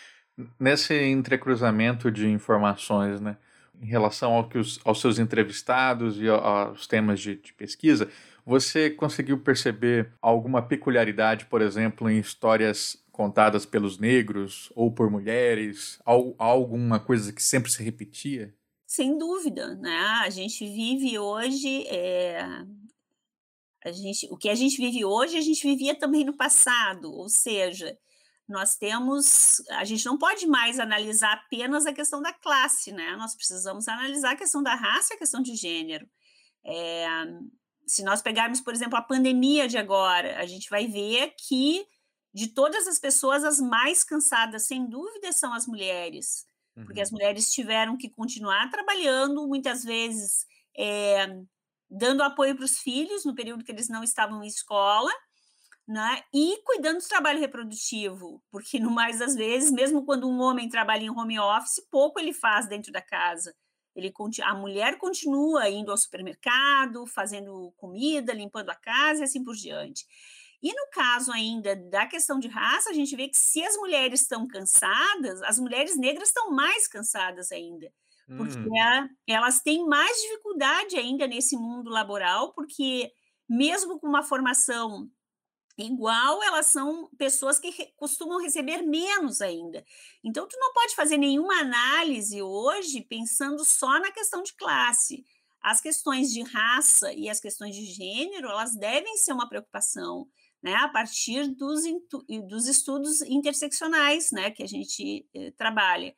Nesse 0.59 0.95
entrecruzamento 0.95 2.11
de 2.11 2.27
informações, 2.27 3.21
né, 3.21 3.37
em 3.81 3.87
relação 3.87 4.33
ao 4.33 4.49
que 4.49 4.57
os, 4.57 4.81
aos 4.85 5.01
seus 5.01 5.19
entrevistados 5.19 6.19
e 6.19 6.29
aos 6.29 6.87
temas 6.87 7.21
de, 7.21 7.37
de 7.37 7.53
pesquisa, 7.53 8.09
você 8.45 8.89
conseguiu 8.91 9.39
perceber 9.39 10.13
alguma 10.21 10.63
peculiaridade, 10.63 11.47
por 11.47 11.61
exemplo, 11.61 12.09
em 12.09 12.19
histórias 12.19 13.02
contadas 13.13 13.65
pelos 13.67 13.99
negros 13.99 14.73
ou 14.75 14.91
por 14.91 15.11
mulheres? 15.11 16.01
Alguma 16.05 16.99
coisa 16.99 17.33
que 17.33 17.43
sempre 17.43 17.71
se 17.71 17.83
repetia? 17.83 18.55
Sem 18.87 19.17
dúvida, 19.17 19.75
né? 19.77 20.21
A 20.25 20.31
gente 20.31 20.67
vive 20.67 21.19
hoje. 21.19 21.87
É... 21.87 22.43
A 23.85 23.91
gente, 23.91 24.29
o 24.31 24.37
que 24.37 24.49
a 24.49 24.55
gente 24.55 24.77
vive 24.77 25.05
hoje, 25.05 25.37
a 25.37 25.41
gente 25.41 25.67
vivia 25.67 25.95
também 25.95 26.25
no 26.25 26.37
passado, 26.37 27.13
ou 27.13 27.29
seja, 27.29 27.99
nós 28.49 28.77
temos, 28.77 29.61
a 29.71 29.85
gente 29.85 30.07
não 30.07 30.17
pode 30.17 30.47
mais 30.47 30.79
analisar 30.79 31.33
apenas 31.33 31.85
a 31.85 31.93
questão 31.93 32.23
da 32.23 32.33
classe, 32.33 32.93
né? 32.93 33.17
Nós 33.17 33.35
precisamos 33.35 33.89
analisar 33.89 34.33
a 34.33 34.37
questão 34.37 34.63
da 34.63 34.75
raça 34.75 35.15
a 35.15 35.19
questão 35.19 35.43
de 35.43 35.57
gênero. 35.57 36.07
É, 36.65 37.07
se 37.87 38.05
nós 38.05 38.23
pegarmos, 38.23 38.61
por 38.61 38.73
exemplo, 38.73 38.97
a 38.97 39.03
pandemia 39.03 39.67
de 39.67 39.79
agora, 39.79 40.39
a 40.39 40.47
gente 40.47 40.71
vai 40.71 40.87
ver 40.87 41.35
que 41.37 41.85
de 42.33 42.49
todas 42.49 42.87
as 42.87 42.99
pessoas, 42.99 43.45
as 43.45 43.61
mais 43.61 44.03
cansadas, 44.03 44.67
sem 44.67 44.87
dúvida, 44.89 45.33
são 45.33 45.53
as 45.53 45.67
mulheres, 45.67 46.47
uhum. 46.77 46.85
porque 46.85 47.01
as 47.01 47.11
uhum. 47.11 47.17
mulheres 47.17 47.53
tiveram 47.53 47.97
que 47.97 48.09
continuar 48.09 48.71
trabalhando, 48.71 49.47
muitas 49.47 49.85
vezes 49.85 50.47
é, 50.77 51.27
dando 51.91 52.23
apoio 52.23 52.57
para 52.57 52.65
os 52.65 52.79
filhos 52.79 53.25
no 53.25 53.35
período 53.35 53.65
que 53.65 53.73
eles 53.73 53.89
não 53.89 54.03
estavam 54.03 54.43
em 54.43 54.47
escola, 54.47 55.13
né? 55.87 56.23
E 56.33 56.63
cuidando 56.65 56.99
do 57.01 57.09
trabalho 57.09 57.41
reprodutivo, 57.41 58.43
porque 58.51 58.79
no 58.81 58.91
mais 58.91 59.19
das 59.19 59.35
vezes, 59.35 59.71
mesmo 59.71 60.05
quando 60.05 60.29
um 60.29 60.41
homem 60.41 60.69
trabalha 60.69 61.03
em 61.03 61.11
home 61.11 61.39
office, 61.39 61.87
pouco 61.91 62.19
ele 62.19 62.33
faz 62.33 62.67
dentro 62.67 62.91
da 62.93 63.03
casa. 63.03 63.55
Ele 63.95 64.11
a 64.43 64.55
mulher 64.55 64.97
continua 64.97 65.69
indo 65.69 65.91
ao 65.91 65.99
supermercado, 65.99 67.07
fazendo 67.07 67.73
comida, 67.77 68.33
limpando 68.33 68.71
a 68.71 68.75
casa 68.75 69.21
e 69.21 69.25
assim 69.25 69.45
por 69.45 69.55
diante. 69.55 70.07
E 70.63 70.73
no 70.73 70.91
caso 70.93 71.33
ainda 71.33 71.75
da 71.75 72.07
questão 72.07 72.39
de 72.39 72.47
raça, 72.47 72.91
a 72.91 72.93
gente 72.93 73.17
vê 73.17 73.29
que 73.29 73.37
se 73.37 73.63
as 73.65 73.77
mulheres 73.77 74.21
estão 74.21 74.47
cansadas, 74.47 75.43
as 75.43 75.59
mulheres 75.59 75.97
negras 75.97 76.29
estão 76.29 76.53
mais 76.53 76.87
cansadas 76.87 77.51
ainda, 77.51 77.93
porque 78.37 78.57
hum. 78.57 79.09
elas 79.27 79.61
têm 79.61 79.85
mais 79.85 80.17
dificuldade 80.23 80.97
ainda 80.97 81.27
nesse 81.27 81.57
mundo 81.57 81.91
laboral, 81.91 82.53
porque 82.53 83.11
mesmo 83.49 83.99
com 83.99 84.07
uma 84.07 84.23
formação 84.23 85.11
igual, 85.77 86.43
elas 86.43 86.67
são 86.67 87.09
pessoas 87.19 87.59
que 87.59 87.71
re 87.71 87.93
costumam 87.97 88.41
receber 88.41 88.83
menos 88.83 89.41
ainda. 89.41 89.85
Então, 90.23 90.47
tu 90.47 90.57
não 90.59 90.73
pode 90.73 90.95
fazer 90.95 91.17
nenhuma 91.17 91.61
análise 91.61 92.43
hoje 92.43 93.01
pensando 93.03 93.65
só 93.65 93.99
na 93.99 94.13
questão 94.13 94.43
de 94.43 94.55
classe. 94.55 95.25
As 95.61 95.81
questões 95.81 96.33
de 96.33 96.43
raça 96.43 97.13
e 97.13 97.29
as 97.29 97.41
questões 97.41 97.75
de 97.75 97.85
gênero, 97.85 98.49
elas 98.49 98.75
devem 98.75 99.17
ser 99.17 99.33
uma 99.33 99.49
preocupação, 99.49 100.29
né, 100.63 100.75
a 100.75 100.89
partir 100.89 101.49
dos, 101.49 101.83
dos 102.49 102.69
estudos 102.69 103.21
interseccionais, 103.23 104.31
né, 104.31 104.51
que 104.51 104.63
a 104.63 104.67
gente 104.67 105.27
eh, 105.35 105.51
trabalha. 105.53 106.15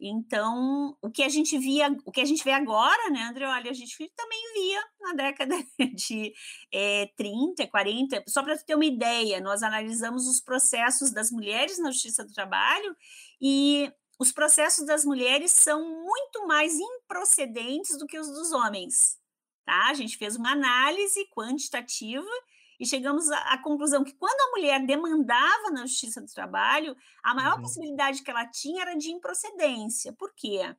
Então, 0.00 0.96
o 1.02 1.10
que 1.10 1.24
a 1.24 1.28
gente 1.28 1.58
via, 1.58 1.88
o 2.04 2.12
que 2.12 2.20
a 2.20 2.24
gente 2.24 2.44
vê 2.44 2.52
agora, 2.52 3.10
né, 3.10 3.22
André? 3.24 3.46
Olha, 3.46 3.70
a 3.70 3.74
gente 3.74 3.96
também 4.14 4.52
via 4.54 4.80
na 5.00 5.12
década 5.14 5.56
de 5.92 6.32
é, 6.72 7.06
30, 7.16 7.66
40. 7.66 8.22
Só 8.28 8.44
para 8.44 8.56
ter 8.58 8.76
uma 8.76 8.84
ideia, 8.84 9.40
nós 9.40 9.62
analisamos 9.62 10.28
os 10.28 10.40
processos 10.40 11.10
das 11.10 11.32
mulheres 11.32 11.78
na 11.80 11.90
Justiça 11.90 12.24
do 12.24 12.32
Trabalho 12.32 12.96
e 13.40 13.92
os 14.20 14.30
processos 14.30 14.86
das 14.86 15.04
mulheres 15.04 15.50
são 15.50 15.80
muito 16.04 16.46
mais 16.46 16.74
improcedentes 16.78 17.98
do 17.98 18.06
que 18.06 18.18
os 18.18 18.28
dos 18.28 18.52
homens. 18.52 19.18
Tá? 19.64 19.88
A 19.88 19.94
gente 19.94 20.16
fez 20.16 20.36
uma 20.36 20.52
análise 20.52 21.26
quantitativa 21.34 22.30
e 22.78 22.86
chegamos 22.86 23.28
à, 23.30 23.38
à, 23.54 23.62
conclusão 23.62 24.04
que 24.04 24.14
quando 24.14 24.40
a 24.40 24.50
mulher 24.56 24.86
demandava 24.86 25.70
na 25.70 25.86
Justiça 25.86 26.20
do 26.20 26.32
Trabalho, 26.32 26.96
a 27.22 27.34
maior 27.34 27.56
uhum. 27.56 27.62
possibilidade 27.62 28.22
que 28.22 28.30
ela 28.30 28.46
tinha 28.46 28.82
era 28.82 28.94
de 28.94 29.10
improcedência. 29.10 30.12
Por 30.12 30.32
quê? 30.34 30.74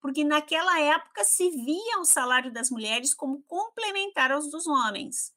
Porque 0.00 0.24
naquela 0.24 0.78
época 0.80 1.24
se 1.24 1.48
via 1.50 1.98
o 2.00 2.04
salário 2.04 2.52
das 2.52 2.70
mulheres 2.70 3.14
como 3.14 3.42
complementar 3.44 4.30
aos 4.30 4.50
dos 4.50 4.66
homens. 4.66 5.32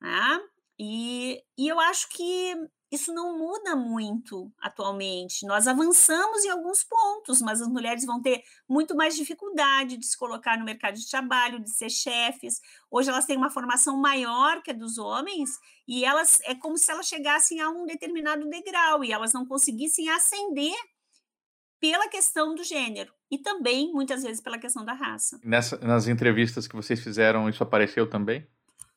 Né? 0.00 0.40
E, 0.78 1.44
e 1.56 1.68
eu 1.68 1.78
acho 1.78 2.08
que 2.08 2.54
isso 2.92 3.10
não 3.14 3.38
muda 3.38 3.74
muito 3.74 4.52
atualmente. 4.60 5.46
Nós 5.46 5.66
avançamos 5.66 6.44
em 6.44 6.50
alguns 6.50 6.84
pontos, 6.84 7.40
mas 7.40 7.62
as 7.62 7.68
mulheres 7.68 8.04
vão 8.04 8.20
ter 8.20 8.42
muito 8.68 8.94
mais 8.94 9.16
dificuldade 9.16 9.96
de 9.96 10.04
se 10.04 10.16
colocar 10.16 10.58
no 10.58 10.64
mercado 10.66 10.96
de 10.96 11.08
trabalho, 11.08 11.58
de 11.58 11.70
ser 11.70 11.88
chefes. 11.88 12.60
Hoje 12.90 13.08
elas 13.08 13.24
têm 13.24 13.38
uma 13.38 13.48
formação 13.48 13.96
maior 13.96 14.62
que 14.62 14.70
a 14.70 14.74
dos 14.74 14.98
homens 14.98 15.48
e 15.88 16.04
elas 16.04 16.38
é 16.44 16.54
como 16.54 16.76
se 16.76 16.92
elas 16.92 17.06
chegassem 17.06 17.62
a 17.62 17.70
um 17.70 17.86
determinado 17.86 18.46
degrau 18.50 19.02
e 19.02 19.10
elas 19.10 19.32
não 19.32 19.46
conseguissem 19.46 20.10
ascender 20.10 20.76
pela 21.80 22.08
questão 22.08 22.54
do 22.54 22.62
gênero 22.62 23.12
e 23.30 23.38
também 23.38 23.90
muitas 23.90 24.22
vezes 24.22 24.42
pela 24.42 24.58
questão 24.58 24.84
da 24.84 24.92
raça. 24.92 25.40
Nessa, 25.42 25.78
nas 25.78 26.06
entrevistas 26.06 26.68
que 26.68 26.76
vocês 26.76 27.00
fizeram, 27.00 27.48
isso 27.48 27.62
apareceu 27.62 28.08
também? 28.08 28.46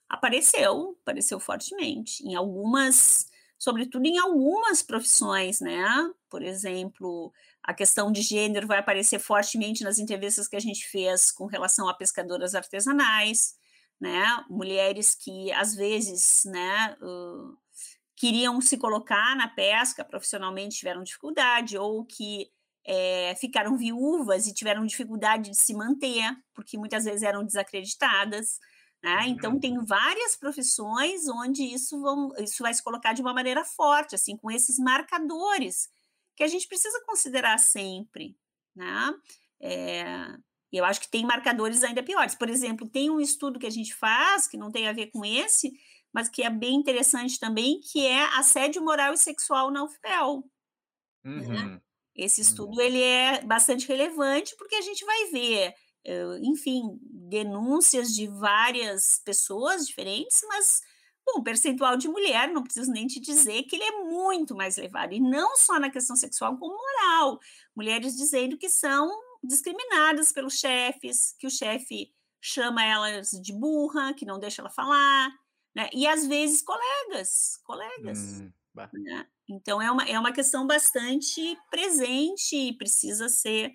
Apareceu, 0.10 0.98
apareceu 1.02 1.40
fortemente. 1.40 2.22
Em 2.28 2.36
algumas 2.36 3.34
sobretudo 3.58 4.06
em 4.06 4.18
algumas 4.18 4.82
profissões, 4.82 5.60
né? 5.62 5.86
Por 6.30 6.42
exemplo, 6.42 7.34
a 7.64 7.74
questão 7.74 8.12
de 8.12 8.22
gênero 8.22 8.68
vai 8.68 8.80
aparecer 8.80 9.20
fortemente 9.20 9.84
nas 9.84 9.98
entrevistas 9.98 10.48
que 10.48 10.56
a 10.56 10.60
gente 10.60 10.88
fez 10.88 11.32
com 11.32 11.46
relação 11.46 11.90
a 11.90 11.94
pescadoras 11.94 12.56
artesanais, 12.56 13.56
né? 14.00 14.24
Mulheres 14.50 15.16
que 15.16 15.52
às 15.54 15.76
vezes, 15.76 16.44
né, 16.46 16.96
uh, 17.02 17.58
queriam 18.16 18.62
se 18.62 18.78
colocar 18.78 19.36
na 19.36 19.48
pesca 19.48 20.04
profissionalmente 20.06 20.78
tiveram 20.78 21.04
dificuldade 21.04 21.78
ou 21.78 22.06
que 22.06 22.50
é, 22.86 23.34
ficaram 23.36 23.76
viúvas 23.78 24.48
e 24.48 24.54
tiveram 24.54 24.86
dificuldade 24.86 25.50
de 25.50 25.58
se 25.58 25.74
manter 25.74 26.24
porque 26.54 26.78
muitas 26.78 27.06
vezes 27.06 27.24
eram 27.24 27.44
desacreditadas. 27.44 28.60
Né? 29.06 29.28
Então, 29.28 29.54
uhum. 29.54 29.60
tem 29.60 29.78
várias 29.86 30.36
profissões 30.36 31.28
onde 31.28 31.62
isso, 31.62 32.02
vão, 32.02 32.32
isso 32.40 32.64
vai 32.64 32.74
se 32.74 32.84
colocar 32.84 33.14
de 33.14 33.22
uma 33.22 33.36
maneira 33.36 33.64
forte, 33.64 34.16
assim, 34.16 34.36
com 34.36 34.50
esses 34.50 34.80
marcadores 34.80 35.88
que 36.36 36.44
a 36.44 36.48
gente 36.48 36.68
precisa 36.68 37.00
considerar 37.06 37.60
sempre. 37.60 38.36
Né? 38.76 39.14
É, 39.62 40.06
eu 40.72 40.84
acho 40.84 41.00
que 41.00 41.08
tem 41.08 41.24
marcadores 41.24 41.84
ainda 41.84 42.02
piores. 42.02 42.34
Por 42.34 42.50
exemplo, 42.50 42.90
tem 42.90 43.12
um 43.12 43.22
estudo 43.22 43.60
que 43.60 43.68
a 43.68 43.72
gente 43.72 43.94
faz, 43.94 44.48
que 44.48 44.58
não 44.58 44.72
tem 44.72 44.88
a 44.88 44.94
ver 44.94 45.12
com 45.12 45.24
esse, 45.24 45.72
mas 46.12 46.28
que 46.28 46.42
é 46.42 46.50
bem 46.50 46.74
interessante 46.74 47.40
também, 47.40 47.80
que 47.82 48.04
é 48.08 48.24
assédio 48.40 48.84
moral 48.84 49.14
e 49.14 49.20
sexual 49.20 49.70
na 49.70 49.84
UFPEL. 49.84 50.44
Né? 51.24 51.32
Uhum. 51.32 51.54
Né? 51.54 51.82
Esse 52.16 52.42
uhum. 52.42 52.48
estudo 52.48 52.82
ele 52.82 53.04
é 53.04 53.44
bastante 53.44 53.88
relevante 53.88 54.56
porque 54.58 54.74
a 54.74 54.82
gente 54.82 55.06
vai 55.06 55.26
ver 55.26 55.76
enfim, 56.42 57.00
denúncias 57.02 58.14
de 58.14 58.28
várias 58.28 59.20
pessoas 59.24 59.88
diferentes, 59.88 60.42
mas 60.48 60.82
bom, 61.26 61.40
o 61.40 61.44
percentual 61.44 61.98
de 61.98 62.08
mulher, 62.08 62.50
não 62.50 62.64
preciso 62.64 62.92
nem 62.92 63.08
te 63.08 63.20
dizer 63.20 63.64
que 63.64 63.76
ele 63.76 63.84
é 63.84 64.04
muito 64.04 64.56
mais 64.56 64.78
elevado, 64.78 65.14
e 65.14 65.20
não 65.20 65.58
só 65.58 65.80
na 65.80 65.90
questão 65.90 66.16
sexual, 66.16 66.58
como 66.58 66.78
moral. 66.78 67.40
Mulheres 67.76 68.16
dizendo 68.16 68.58
que 68.58 68.70
são 68.70 69.10
discriminadas 69.44 70.32
pelos 70.32 70.60
chefes, 70.60 71.36
que 71.40 71.48
o 71.48 71.52
chefe 71.52 72.14
chama 72.40 72.86
elas 72.86 73.30
de 73.32 73.52
burra, 73.52 74.14
que 74.14 74.26
não 74.26 74.40
deixa 74.40 74.62
ela 74.62 74.70
falar, 74.70 75.32
né? 75.76 75.90
E 75.92 76.08
às 76.08 76.28
vezes 76.28 76.62
colegas, 76.62 77.60
colegas. 77.64 78.20
Hum, 78.20 78.52
né? 78.94 79.28
Então 79.50 79.82
é 79.82 79.90
uma, 79.92 80.04
é 80.04 80.20
uma 80.20 80.32
questão 80.32 80.68
bastante 80.68 81.58
presente 81.72 82.56
e 82.56 82.78
precisa 82.78 83.30
ser 83.30 83.74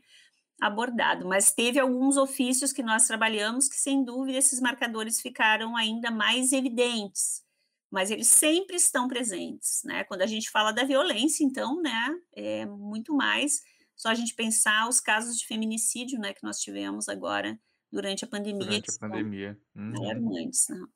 abordado, 0.60 1.26
mas 1.26 1.50
teve 1.52 1.78
alguns 1.78 2.16
ofícios 2.16 2.72
que 2.72 2.82
nós 2.82 3.06
trabalhamos 3.06 3.68
que, 3.68 3.76
sem 3.76 4.04
dúvida, 4.04 4.38
esses 4.38 4.60
marcadores 4.60 5.20
ficaram 5.20 5.76
ainda 5.76 6.10
mais 6.10 6.52
evidentes, 6.52 7.42
mas 7.90 8.10
eles 8.10 8.28
sempre 8.28 8.76
estão 8.76 9.08
presentes, 9.08 9.80
né? 9.84 10.04
Quando 10.04 10.22
a 10.22 10.26
gente 10.26 10.50
fala 10.50 10.70
da 10.70 10.84
violência, 10.84 11.44
então, 11.44 11.80
né, 11.80 12.14
é 12.34 12.66
muito 12.66 13.14
mais 13.14 13.62
só 13.96 14.08
a 14.08 14.14
gente 14.14 14.34
pensar 14.34 14.88
os 14.88 15.00
casos 15.00 15.38
de 15.38 15.46
feminicídio, 15.46 16.18
né, 16.18 16.32
que 16.32 16.42
nós 16.42 16.58
tivemos 16.58 17.08
agora 17.08 17.58
durante 17.92 18.24
a 18.24 18.28
pandemia. 18.28 18.66
Durante 18.66 18.90
a 18.90 18.98
pandemia. 18.98 19.58
Uhum. 19.74 19.92
Alarmantes, 19.96 20.66
né? 20.68 20.86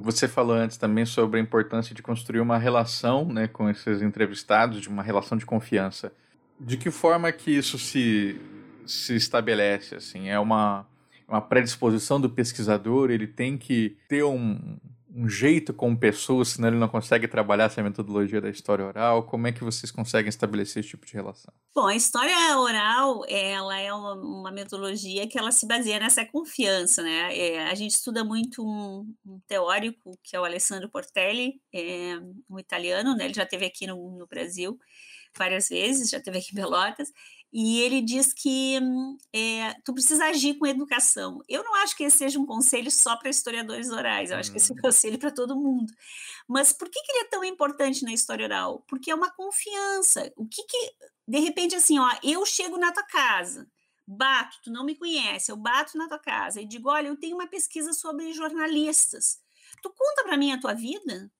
Você 0.00 0.28
falou 0.28 0.54
antes 0.54 0.76
também 0.76 1.04
sobre 1.04 1.40
a 1.40 1.42
importância 1.42 1.94
de 1.94 2.02
construir 2.02 2.40
uma 2.40 2.56
relação 2.56 3.24
né, 3.24 3.48
com 3.48 3.68
esses 3.68 4.00
entrevistados, 4.00 4.80
de 4.80 4.88
uma 4.88 5.02
relação 5.02 5.36
de 5.36 5.44
confiança. 5.44 6.12
De 6.58 6.76
que 6.76 6.90
forma 6.90 7.30
que 7.32 7.50
isso 7.50 7.78
se 7.78 8.40
se 8.86 9.14
estabelece 9.14 9.94
assim. 9.94 10.28
É 10.28 10.38
uma 10.38 10.86
uma 11.28 11.40
predisposição 11.40 12.20
do 12.20 12.30
pesquisador 12.30 13.10
ele 13.10 13.26
tem 13.26 13.58
que 13.58 13.96
ter 14.08 14.22
um, 14.22 14.78
um 15.12 15.28
jeito 15.28 15.74
com 15.74 15.96
pessoas 15.96 16.48
senão 16.48 16.68
ele 16.68 16.76
não 16.76 16.88
consegue 16.88 17.26
trabalhar 17.26 17.64
essa 17.64 17.82
metodologia 17.82 18.40
da 18.40 18.50
história 18.50 18.84
oral. 18.84 19.24
Como 19.24 19.46
é 19.46 19.52
que 19.52 19.64
vocês 19.64 19.90
conseguem 19.90 20.28
estabelecer 20.28 20.80
esse 20.80 20.90
tipo 20.90 21.06
de 21.06 21.14
relação? 21.14 21.52
Bom 21.74 21.86
a 21.86 21.96
história 21.96 22.34
oral 22.58 23.24
ela 23.28 23.78
é 23.78 23.92
uma, 23.92 24.14
uma 24.14 24.50
metodologia 24.52 25.26
que 25.26 25.38
ela 25.38 25.50
se 25.50 25.66
baseia 25.66 25.98
nessa 25.98 26.24
confiança 26.24 27.02
né? 27.02 27.36
É, 27.36 27.66
a 27.66 27.74
gente 27.74 27.92
estuda 27.92 28.22
muito 28.22 28.62
um, 28.62 29.12
um, 29.26 29.40
teórico 29.48 30.18
que 30.22 30.36
é 30.36 30.40
o 30.40 30.44
Alessandro 30.44 30.88
Portelli 30.88 31.60
é, 31.74 32.18
um 32.48 32.58
italiano 32.58 33.16
né? 33.16 33.24
Ele 33.24 33.34
já 33.34 33.42
esteve 33.42 33.66
aqui 33.66 33.86
no, 33.86 34.16
no 34.16 34.26
Brasil 34.26 34.78
várias 35.36 35.68
vezes 35.68 36.10
já 36.10 36.18
esteve 36.18 36.38
aqui 36.38 36.52
em 36.52 36.56
Pelotas 36.56 37.10
e 37.58 37.80
ele 37.80 38.02
diz 38.02 38.34
que 38.34 38.78
é, 39.32 39.72
tu 39.82 39.94
precisa 39.94 40.26
agir 40.26 40.58
com 40.58 40.66
educação. 40.66 41.40
Eu 41.48 41.64
não 41.64 41.74
acho 41.76 41.96
que 41.96 42.04
esse 42.04 42.18
seja 42.18 42.38
um 42.38 42.44
conselho 42.44 42.90
só 42.90 43.16
para 43.16 43.30
historiadores 43.30 43.88
orais, 43.88 44.30
eu 44.30 44.36
acho 44.36 44.50
que 44.50 44.58
esse 44.58 44.70
é 44.70 44.74
um 44.74 44.76
uhum. 44.76 44.82
conselho 44.82 45.18
para 45.18 45.30
todo 45.30 45.56
mundo. 45.56 45.90
Mas 46.46 46.74
por 46.74 46.86
que, 46.90 47.00
que 47.00 47.12
ele 47.12 47.20
é 47.20 47.28
tão 47.30 47.42
importante 47.42 48.04
na 48.04 48.12
história 48.12 48.44
oral? 48.44 48.84
Porque 48.86 49.10
é 49.10 49.14
uma 49.14 49.30
confiança. 49.30 50.30
O 50.36 50.46
que 50.46 50.62
que, 50.64 50.92
de 51.26 51.38
repente, 51.38 51.74
assim, 51.74 51.98
ó, 51.98 52.06
eu 52.22 52.44
chego 52.44 52.76
na 52.76 52.92
tua 52.92 53.04
casa, 53.04 53.66
bato, 54.06 54.58
tu 54.62 54.70
não 54.70 54.84
me 54.84 54.94
conhece, 54.94 55.50
eu 55.50 55.56
bato 55.56 55.96
na 55.96 56.08
tua 56.08 56.18
casa 56.18 56.60
e 56.60 56.66
digo, 56.66 56.90
olha, 56.90 57.08
eu 57.08 57.16
tenho 57.16 57.36
uma 57.36 57.46
pesquisa 57.46 57.94
sobre 57.94 58.34
jornalistas. 58.34 59.38
Tu 59.80 59.88
conta 59.88 60.24
para 60.24 60.36
mim 60.36 60.52
a 60.52 60.60
tua 60.60 60.74
vida? 60.74 61.30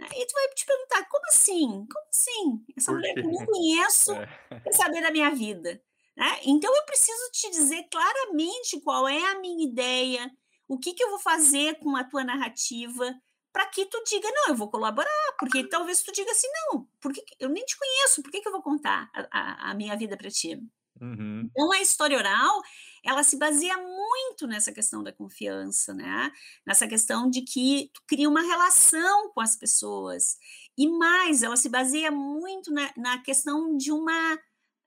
Aí 0.00 0.26
tu 0.26 0.32
vai 0.32 0.48
te 0.54 0.64
perguntar, 0.64 1.08
como 1.08 1.26
assim? 1.26 1.66
Como 1.66 2.06
assim? 2.08 2.64
Essa 2.76 2.92
mulher 2.92 3.14
que 3.14 3.20
eu 3.20 3.32
não 3.32 3.46
conheço 3.46 4.12
é. 4.12 4.60
quer 4.60 4.72
saber 4.72 5.02
da 5.02 5.10
minha 5.10 5.30
vida. 5.30 5.82
Né? 6.16 6.40
Então 6.44 6.74
eu 6.74 6.84
preciso 6.84 7.30
te 7.32 7.50
dizer 7.50 7.84
claramente 7.90 8.80
qual 8.80 9.08
é 9.08 9.32
a 9.32 9.40
minha 9.40 9.64
ideia, 9.68 10.30
o 10.68 10.78
que, 10.78 10.92
que 10.92 11.02
eu 11.02 11.10
vou 11.10 11.18
fazer 11.18 11.78
com 11.80 11.96
a 11.96 12.04
tua 12.04 12.22
narrativa, 12.22 13.14
para 13.52 13.66
que 13.66 13.86
tu 13.86 14.02
diga, 14.04 14.28
não, 14.30 14.48
eu 14.48 14.54
vou 14.54 14.70
colaborar, 14.70 15.36
porque 15.38 15.68
talvez 15.68 16.02
tu 16.02 16.12
diga 16.12 16.30
assim, 16.30 16.48
não, 16.70 16.88
porque 17.00 17.24
eu 17.40 17.48
nem 17.48 17.64
te 17.64 17.76
conheço, 17.76 18.22
por 18.22 18.30
que, 18.30 18.40
que 18.40 18.48
eu 18.48 18.52
vou 18.52 18.62
contar 18.62 19.10
a, 19.14 19.28
a, 19.32 19.70
a 19.70 19.74
minha 19.74 19.96
vida 19.96 20.16
para 20.16 20.30
ti? 20.30 20.60
Uhum. 21.00 21.48
Então, 21.50 21.72
a 21.72 21.80
história 21.80 22.16
oral, 22.16 22.62
ela 23.04 23.22
se 23.22 23.36
baseia 23.36 23.76
muito 23.76 24.46
nessa 24.46 24.72
questão 24.72 25.02
da 25.02 25.12
confiança, 25.12 25.94
né? 25.94 26.32
Nessa 26.66 26.86
questão 26.86 27.28
de 27.28 27.42
que 27.42 27.90
tu 27.92 28.02
cria 28.06 28.28
uma 28.28 28.42
relação 28.42 29.30
com 29.30 29.40
as 29.40 29.56
pessoas. 29.56 30.36
E 30.76 30.88
mais, 30.88 31.42
ela 31.42 31.56
se 31.56 31.68
baseia 31.68 32.10
muito 32.10 32.72
na, 32.72 32.92
na 32.96 33.18
questão 33.22 33.76
de 33.76 33.92
uma 33.92 34.38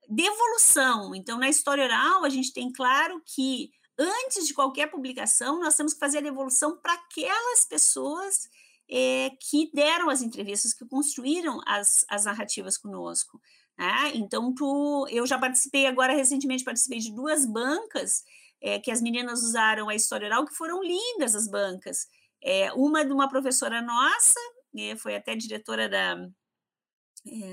devolução. 0.08 1.14
Então, 1.14 1.38
na 1.38 1.48
história 1.48 1.84
oral, 1.84 2.24
a 2.24 2.28
gente 2.28 2.52
tem 2.52 2.72
claro 2.72 3.22
que 3.24 3.70
antes 3.98 4.46
de 4.46 4.54
qualquer 4.54 4.90
publicação, 4.90 5.60
nós 5.60 5.76
temos 5.76 5.94
que 5.94 6.00
fazer 6.00 6.18
a 6.18 6.22
devolução 6.22 6.78
para 6.78 6.94
aquelas 6.94 7.64
pessoas 7.64 8.48
é, 8.90 9.30
que 9.40 9.70
deram 9.72 10.10
as 10.10 10.22
entrevistas, 10.22 10.74
que 10.74 10.86
construíram 10.86 11.60
as, 11.66 12.04
as 12.08 12.24
narrativas 12.24 12.76
conosco. 12.76 13.40
Né? 13.82 14.12
Então, 14.14 14.54
tu, 14.54 15.08
eu 15.10 15.26
já 15.26 15.36
participei 15.36 15.86
agora, 15.86 16.12
recentemente, 16.12 16.62
participei 16.62 17.00
de 17.00 17.12
duas 17.12 17.44
bancas 17.44 18.22
é, 18.60 18.78
que 18.78 18.92
as 18.92 19.02
meninas 19.02 19.42
usaram 19.42 19.88
a 19.88 19.94
história 19.96 20.28
oral, 20.28 20.46
que 20.46 20.54
foram 20.54 20.80
lindas 20.84 21.34
as 21.34 21.48
bancas. 21.48 22.06
É, 22.40 22.72
uma 22.74 23.04
de 23.04 23.12
uma 23.12 23.28
professora 23.28 23.82
nossa, 23.82 24.38
foi 24.98 25.16
até 25.16 25.34
diretora 25.34 25.88
da, 25.88 26.14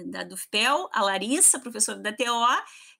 da 0.06 0.24
DUFPEL, 0.24 0.88
a 0.94 1.02
Larissa, 1.02 1.60
professora 1.60 1.98
da 1.98 2.14
TO, 2.14 2.24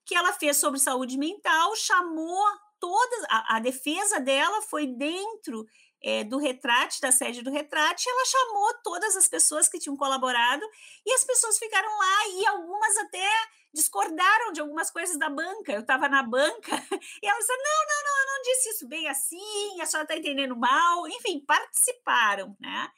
que 0.04 0.16
ela 0.16 0.34
fez 0.34 0.58
sobre 0.58 0.80
saúde 0.80 1.16
mental, 1.16 1.76
chamou 1.76 2.44
todas, 2.80 3.26
a, 3.30 3.58
a 3.58 3.60
defesa 3.60 4.20
dela 4.20 4.64
foi 4.64 4.88
dentro 4.88 5.68
é, 6.02 6.24
do 6.24 6.38
retrate, 6.38 7.02
da 7.02 7.12
sede 7.12 7.42
do 7.42 7.52
retrate, 7.52 8.10
ela 8.10 8.26
chamou 8.26 8.74
todas 8.84 9.16
as 9.18 9.28
pessoas 9.28 9.68
que 9.68 9.80
tinham 9.80 9.98
colaborado 9.98 10.64
e 11.06 11.14
as 11.14 11.24
pessoas 11.24 11.58
ficaram 11.60 11.90
lá 11.90 12.28
e 12.30 12.46
algumas 12.48 12.98
até 12.98 13.30
discordaram 13.74 14.52
de 14.52 14.62
algumas 14.62 14.90
coisas 14.90 15.18
da 15.18 15.30
banca. 15.30 15.72
Eu 15.72 15.82
estava 15.82 16.08
na 16.08 16.24
banca 16.24 16.72
e 17.22 17.28
ela 17.28 17.40
disse: 17.40 17.52
não, 17.52 17.86
não, 17.88 18.04
não, 18.04 18.20
eu 18.20 18.28
não 18.28 18.42
disse 18.44 18.70
isso 18.70 18.88
bem 18.88 19.08
assim, 19.08 19.82
a 19.82 19.86
senhora 19.86 20.06
está 20.06 20.16
entendendo 20.16 20.56
mal. 20.56 21.08
Enfim, 21.08 21.44
participaram, 21.46 22.56
né? 22.60 22.90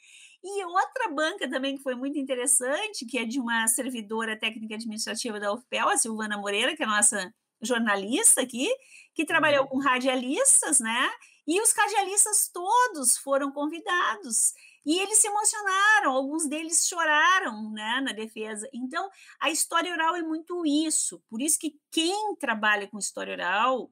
E 0.43 0.65
outra 0.65 1.07
banca 1.09 1.49
também 1.49 1.77
que 1.77 1.83
foi 1.83 1.93
muito 1.93 2.17
interessante, 2.17 3.05
que 3.05 3.17
é 3.19 3.25
de 3.25 3.39
uma 3.39 3.67
servidora 3.67 4.37
técnica 4.37 4.73
administrativa 4.73 5.39
da 5.39 5.53
UFPEL, 5.53 5.89
a 5.89 5.97
Silvana 5.97 6.37
Moreira, 6.37 6.75
que 6.75 6.81
é 6.81 6.85
a 6.85 6.89
nossa 6.89 7.31
jornalista 7.61 8.41
aqui, 8.41 8.67
que 9.13 9.23
trabalhou 9.23 9.63
uhum. 9.63 9.69
com 9.69 9.79
radialistas, 9.79 10.79
né? 10.79 11.11
E 11.51 11.59
os 11.59 11.73
radialistas 11.73 12.47
todos 12.47 13.17
foram 13.17 13.51
convidados. 13.51 14.53
E 14.85 14.97
eles 14.99 15.17
se 15.17 15.27
emocionaram, 15.27 16.13
alguns 16.13 16.47
deles 16.47 16.87
choraram 16.87 17.69
né, 17.71 17.99
na 18.01 18.13
defesa. 18.13 18.69
Então, 18.71 19.09
a 19.37 19.49
história 19.49 19.91
oral 19.91 20.15
é 20.15 20.21
muito 20.21 20.65
isso. 20.65 21.21
Por 21.29 21.41
isso 21.41 21.59
que 21.59 21.77
quem 21.91 22.37
trabalha 22.37 22.87
com 22.87 22.97
história 22.97 23.33
oral 23.33 23.91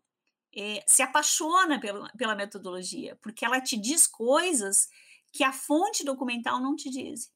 é, 0.55 0.81
se 0.87 1.01
apaixona 1.01 1.81
pela, 1.81 2.09
pela 2.17 2.33
metodologia, 2.33 3.17
porque 3.21 3.43
ela 3.43 3.59
te 3.59 3.75
diz 3.75 4.07
coisas 4.07 4.87
que 5.29 5.43
a 5.43 5.51
fonte 5.51 6.05
documental 6.05 6.61
não 6.61 6.77
te 6.77 6.89
diz. 6.89 7.29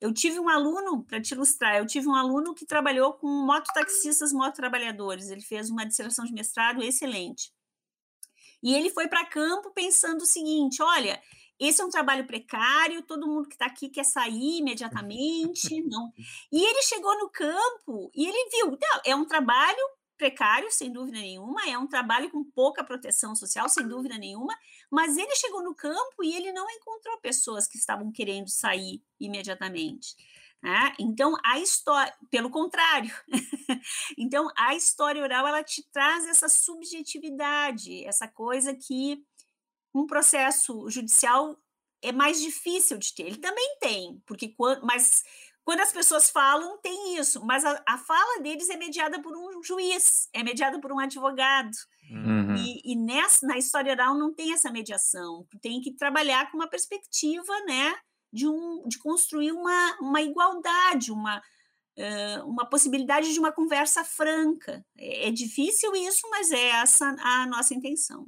Eu 0.00 0.12
tive 0.12 0.40
um 0.40 0.48
aluno, 0.48 1.04
para 1.04 1.22
te 1.22 1.34
ilustrar, 1.34 1.76
eu 1.76 1.86
tive 1.86 2.08
um 2.08 2.16
aluno 2.16 2.52
que 2.52 2.66
trabalhou 2.66 3.12
com 3.12 3.28
mototaxistas, 3.28 4.32
mototrabalhadores. 4.32 5.30
Ele 5.30 5.40
fez 5.40 5.70
uma 5.70 5.86
dissertação 5.86 6.24
de 6.24 6.32
mestrado 6.32 6.82
excelente. 6.82 7.52
E 8.62 8.74
ele 8.74 8.90
foi 8.90 9.08
para 9.08 9.26
campo 9.26 9.70
pensando 9.72 10.22
o 10.22 10.26
seguinte: 10.26 10.82
olha, 10.82 11.20
esse 11.58 11.80
é 11.80 11.84
um 11.84 11.90
trabalho 11.90 12.26
precário, 12.26 13.02
todo 13.02 13.26
mundo 13.26 13.48
que 13.48 13.54
está 13.54 13.66
aqui 13.66 13.88
quer 13.88 14.04
sair 14.04 14.58
imediatamente, 14.58 15.82
não. 15.88 16.12
E 16.52 16.64
ele 16.64 16.82
chegou 16.82 17.18
no 17.18 17.28
campo 17.28 18.10
e 18.14 18.26
ele 18.26 18.50
viu, 18.50 18.70
não, 18.70 19.00
é 19.04 19.14
um 19.16 19.24
trabalho 19.24 19.78
precário, 20.16 20.70
sem 20.70 20.92
dúvida 20.92 21.18
nenhuma, 21.18 21.68
é 21.68 21.78
um 21.78 21.86
trabalho 21.86 22.30
com 22.30 22.42
pouca 22.44 22.82
proteção 22.84 23.34
social, 23.36 23.68
sem 23.68 23.86
dúvida 23.86 24.18
nenhuma, 24.18 24.54
mas 24.90 25.16
ele 25.16 25.34
chegou 25.36 25.62
no 25.62 25.74
campo 25.74 26.24
e 26.24 26.34
ele 26.34 26.52
não 26.52 26.68
encontrou 26.68 27.18
pessoas 27.18 27.68
que 27.68 27.78
estavam 27.78 28.10
querendo 28.10 28.48
sair 28.48 29.00
imediatamente. 29.18 30.16
Né? 30.62 30.94
Então, 30.98 31.36
a 31.44 31.58
história, 31.58 32.12
pelo 32.30 32.50
contrário, 32.50 33.14
então 34.18 34.48
a 34.56 34.74
história 34.74 35.22
oral 35.22 35.46
ela 35.46 35.62
te 35.62 35.88
traz 35.92 36.26
essa 36.26 36.48
subjetividade, 36.48 38.04
essa 38.04 38.26
coisa 38.26 38.74
que 38.74 39.22
um 39.94 40.06
processo 40.06 40.88
judicial 40.90 41.56
é 42.02 42.12
mais 42.12 42.40
difícil 42.40 42.98
de 42.98 43.14
ter. 43.14 43.26
Ele 43.26 43.38
também 43.38 43.78
tem, 43.80 44.22
porque 44.26 44.48
quando, 44.48 44.84
mas 44.84 45.24
quando 45.64 45.80
as 45.80 45.92
pessoas 45.92 46.30
falam, 46.30 46.78
tem 46.78 47.16
isso, 47.18 47.44
mas 47.44 47.64
a, 47.64 47.82
a, 47.86 47.98
fala 47.98 48.42
deles 48.42 48.70
é 48.70 48.76
mediada 48.76 49.20
por 49.20 49.36
um 49.36 49.62
juiz, 49.62 50.28
é 50.32 50.42
mediada 50.42 50.80
por 50.80 50.90
um 50.90 50.98
advogado. 50.98 51.76
Uhum. 52.10 52.56
E, 52.56 52.80
e 52.92 52.96
nessa, 52.96 53.46
na 53.46 53.58
história 53.58 53.92
oral 53.92 54.16
não 54.16 54.32
tem 54.32 54.52
essa 54.52 54.70
mediação. 54.70 55.46
Tem 55.60 55.80
que 55.80 55.94
trabalhar 55.94 56.50
com 56.50 56.56
uma 56.56 56.68
perspectiva, 56.70 57.52
né, 57.66 57.94
de, 58.38 58.46
um, 58.46 58.86
de 58.86 58.98
construir 58.98 59.50
uma, 59.50 59.96
uma 60.00 60.22
igualdade, 60.22 61.10
uma, 61.10 61.38
uh, 61.38 62.46
uma 62.46 62.64
possibilidade 62.64 63.32
de 63.32 63.38
uma 63.38 63.50
conversa 63.50 64.04
franca. 64.04 64.84
É, 64.96 65.28
é 65.28 65.30
difícil 65.32 65.94
isso, 65.96 66.28
mas 66.30 66.52
é 66.52 66.68
essa 66.68 67.16
a 67.20 67.46
nossa 67.46 67.74
intenção. 67.74 68.26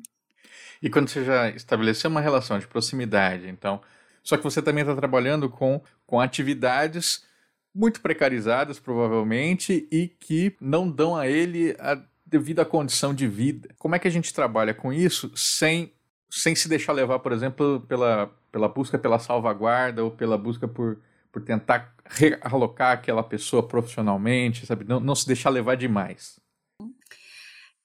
E 0.83 0.91
quando 0.91 1.09
você 1.09 1.25
já 1.25 1.49
estabeleceu 1.51 2.11
uma 2.11 2.21
relação 2.21 2.59
de 2.59 2.67
proximidade, 2.67 3.47
então, 3.49 3.81
só 4.23 4.37
que 4.37 4.43
você 4.43 4.61
também 4.61 4.83
está 4.83 4.97
trabalhando 4.97 5.49
com, 5.49 5.81
com 6.07 6.21
atividades 6.21 7.25
muito 7.73 8.01
precarizadas, 8.01 8.81
provavelmente, 8.81 9.87
e 9.93 10.09
que 10.09 10.57
não 10.61 10.91
dão 10.91 11.17
a 11.17 11.29
ele 11.29 11.77
a 11.79 12.03
devida 12.27 12.65
condição 12.65 13.15
de 13.15 13.29
vida. 13.29 13.69
Como 13.79 13.95
é 13.95 13.99
que 13.99 14.09
a 14.09 14.11
gente 14.11 14.35
trabalha 14.35 14.75
com 14.75 14.93
isso 14.93 15.31
sem, 15.37 15.93
sem 16.29 16.55
se 16.55 16.69
deixar 16.69 16.93
levar, 16.93 17.19
por 17.21 17.33
exemplo, 17.33 17.81
pela, 17.89 18.31
pela 18.51 18.69
busca 18.69 18.99
pela 18.99 19.19
salvaguarda 19.19 20.05
ou 20.05 20.11
pela 20.11 20.37
busca 20.37 20.67
por, 20.67 21.01
por 21.31 21.43
tentar 21.43 21.95
realocar 22.05 22.93
aquela 22.93 23.23
pessoa 23.23 23.67
profissionalmente, 23.67 24.67
sabe? 24.67 24.85
Não, 24.85 25.01
não 25.01 25.15
se 25.15 25.27
deixar 25.27 25.51
levar 25.51 25.77
demais. 25.77 26.41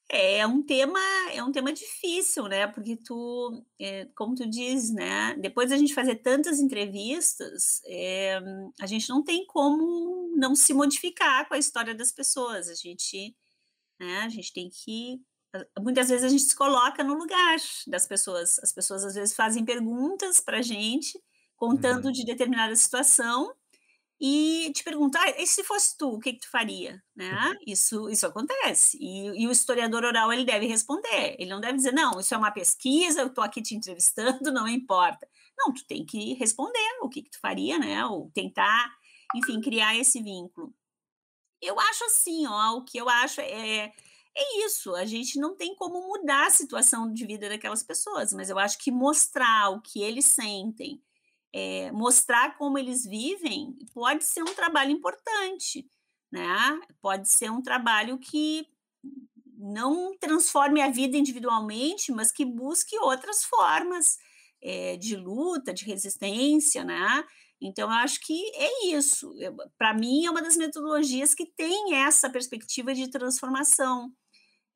É 0.08 0.46
um 0.46 0.62
tema, 0.62 1.00
é 1.32 1.42
um 1.42 1.50
tema 1.50 1.72
difícil, 1.72 2.44
né? 2.46 2.68
Porque 2.68 2.96
tu, 2.96 3.64
é, 3.78 4.04
como 4.14 4.36
tu 4.36 4.48
diz, 4.48 4.92
né? 4.92 5.34
Depois 5.36 5.70
da 5.70 5.76
gente 5.76 5.94
fazer 5.94 6.16
tantas 6.16 6.60
entrevistas, 6.60 7.80
é, 7.86 8.40
a 8.80 8.86
gente 8.86 9.08
não 9.08 9.24
tem 9.24 9.44
como 9.46 10.32
não 10.36 10.54
se 10.54 10.72
modificar 10.72 11.48
com 11.48 11.54
a 11.54 11.58
história 11.58 11.92
das 11.92 12.12
pessoas. 12.12 12.68
A 12.68 12.74
gente, 12.74 13.36
né? 13.98 14.18
A 14.18 14.28
gente 14.28 14.52
tem 14.52 14.70
que 14.70 15.20
muitas 15.78 16.08
vezes 16.08 16.24
a 16.24 16.28
gente 16.28 16.44
se 16.44 16.56
coloca 16.56 17.02
no 17.04 17.14
lugar 17.14 17.56
das 17.86 18.06
pessoas. 18.06 18.58
As 18.60 18.72
pessoas 18.72 19.04
às 19.04 19.14
vezes 19.14 19.34
fazem 19.34 19.64
perguntas 19.64 20.40
para 20.40 20.58
a 20.58 20.62
gente, 20.62 21.20
contando 21.56 22.06
uhum. 22.06 22.12
de 22.12 22.24
determinada 22.24 22.74
situação, 22.74 23.54
e 24.18 24.72
te 24.74 24.82
perguntar, 24.82 25.28
e 25.38 25.46
se 25.46 25.62
fosse 25.62 25.96
tu, 25.96 26.08
o 26.08 26.18
que, 26.18 26.32
que 26.32 26.40
tu 26.40 26.50
faria? 26.50 27.02
Né? 27.14 27.54
Isso, 27.66 28.08
isso 28.08 28.26
acontece. 28.26 28.96
E, 28.98 29.42
e, 29.42 29.46
o 29.46 29.50
historiador 29.50 30.04
oral 30.04 30.32
ele 30.32 30.44
deve 30.44 30.66
responder. 30.66 31.36
Ele 31.38 31.50
não 31.50 31.60
deve 31.60 31.74
dizer, 31.74 31.92
não, 31.92 32.18
isso 32.18 32.34
é 32.34 32.38
uma 32.38 32.50
pesquisa, 32.50 33.20
eu 33.20 33.26
estou 33.26 33.44
aqui 33.44 33.60
te 33.60 33.74
entrevistando, 33.74 34.50
não 34.52 34.66
importa. 34.66 35.28
Não, 35.56 35.72
tu 35.72 35.86
tem 35.86 36.04
que 36.04 36.32
responder 36.34 36.98
o 37.02 37.08
que, 37.08 37.22
que 37.22 37.30
tu 37.30 37.40
faria, 37.40 37.78
né? 37.78 38.04
Ou 38.06 38.30
tentar, 38.32 38.90
enfim, 39.34 39.60
criar 39.60 39.94
esse 39.96 40.22
vínculo. 40.22 40.74
Eu 41.60 41.78
acho 41.78 42.04
assim, 42.04 42.46
ó, 42.46 42.76
o 42.76 42.84
que 42.84 42.98
eu 42.98 43.08
acho 43.08 43.40
é, 43.42 43.92
é 44.36 44.66
isso. 44.66 44.94
A 44.94 45.04
gente 45.04 45.38
não 45.38 45.56
tem 45.56 45.74
como 45.74 46.06
mudar 46.06 46.46
a 46.46 46.50
situação 46.50 47.12
de 47.12 47.26
vida 47.26 47.48
daquelas 47.48 47.82
pessoas, 47.82 48.32
mas 48.32 48.50
eu 48.50 48.58
acho 48.58 48.78
que 48.78 48.90
mostrar 48.90 49.70
o 49.70 49.80
que 49.80 50.02
eles 50.02 50.26
sentem 50.26 51.02
é, 51.56 51.90
mostrar 51.90 52.58
como 52.58 52.76
eles 52.76 53.04
vivem 53.04 53.78
pode 53.94 54.24
ser 54.24 54.42
um 54.42 54.54
trabalho 54.54 54.90
importante, 54.90 55.88
né? 56.30 56.78
Pode 57.00 57.30
ser 57.30 57.50
um 57.50 57.62
trabalho 57.62 58.18
que 58.18 58.66
não 59.56 60.14
transforme 60.18 60.82
a 60.82 60.90
vida 60.90 61.16
individualmente, 61.16 62.12
mas 62.12 62.30
que 62.30 62.44
busque 62.44 62.98
outras 62.98 63.42
formas 63.42 64.18
é, 64.62 64.98
de 64.98 65.16
luta, 65.16 65.72
de 65.72 65.86
resistência, 65.86 66.84
né? 66.84 67.24
Então, 67.58 67.88
eu 67.88 67.96
acho 67.96 68.20
que 68.20 68.38
é 68.54 68.88
isso. 68.88 69.32
Para 69.78 69.94
mim, 69.94 70.26
é 70.26 70.30
uma 70.30 70.42
das 70.42 70.58
metodologias 70.58 71.34
que 71.34 71.46
tem 71.46 71.94
essa 71.94 72.28
perspectiva 72.28 72.92
de 72.92 73.08
transformação. 73.08 74.12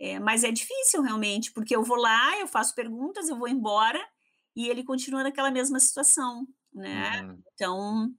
É, 0.00 0.18
mas 0.18 0.44
é 0.44 0.50
difícil 0.50 1.02
realmente, 1.02 1.52
porque 1.52 1.76
eu 1.76 1.82
vou 1.82 1.98
lá, 1.98 2.38
eu 2.38 2.48
faço 2.48 2.74
perguntas, 2.74 3.28
eu 3.28 3.36
vou 3.36 3.46
embora 3.46 4.00
e 4.56 4.68
ele 4.68 4.82
continua 4.82 5.22
naquela 5.22 5.50
mesma 5.50 5.78
situação 5.78 6.46
né? 6.72 7.22
Uhum. 7.22 7.42
Então, 7.54 8.14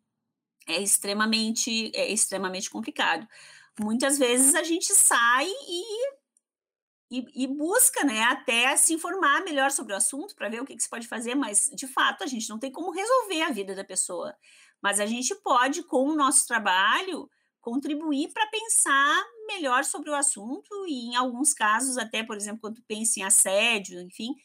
é 0.68 0.82
extremamente, 0.82 1.92
é 1.96 2.12
extremamente 2.12 2.70
complicado. 2.70 3.28
Muitas 3.80 4.18
vezes 4.18 4.54
a 4.54 4.64
gente 4.64 4.94
sai 4.94 5.48
e, 5.48 6.12
e, 7.10 7.44
e 7.44 7.48
busca 7.48 8.04
né, 8.04 8.24
até 8.24 8.76
se 8.78 8.94
informar 8.94 9.44
melhor 9.44 9.72
sobre 9.72 9.94
o 9.94 9.98
assunto 9.98 10.36
para 10.36 10.50
ver 10.50 10.62
o 10.62 10.66
que, 10.66 10.76
que 10.76 10.84
se 10.84 10.90
pode 10.90 11.08
fazer, 11.08 11.36
mas 11.36 11.70
de 11.74 11.88
fato 11.88 12.24
a 12.24 12.28
gente 12.28 12.50
não 12.50 12.60
tem 12.60 12.72
como 12.72 12.92
resolver 12.92 13.42
a 13.42 13.52
vida 13.52 13.74
da 13.74 13.84
pessoa. 13.84 14.36
Mas 14.82 15.00
a 15.00 15.06
gente 15.06 15.34
pode, 15.36 15.84
com 15.84 16.10
o 16.10 16.16
nosso 16.16 16.48
trabalho, 16.48 17.30
contribuir 17.62 18.30
para 18.34 18.48
pensar 18.48 19.24
melhor 19.48 19.86
sobre 19.86 20.10
o 20.10 20.16
assunto 20.16 20.70
e, 20.88 21.10
em 21.10 21.16
alguns 21.16 21.54
casos, 21.54 21.98
até, 21.98 22.24
por 22.24 22.36
exemplo, 22.36 22.60
quando 22.60 22.82
pensa 22.88 23.20
em 23.20 23.24
assédio, 23.24 24.02
enfim, 24.02 24.36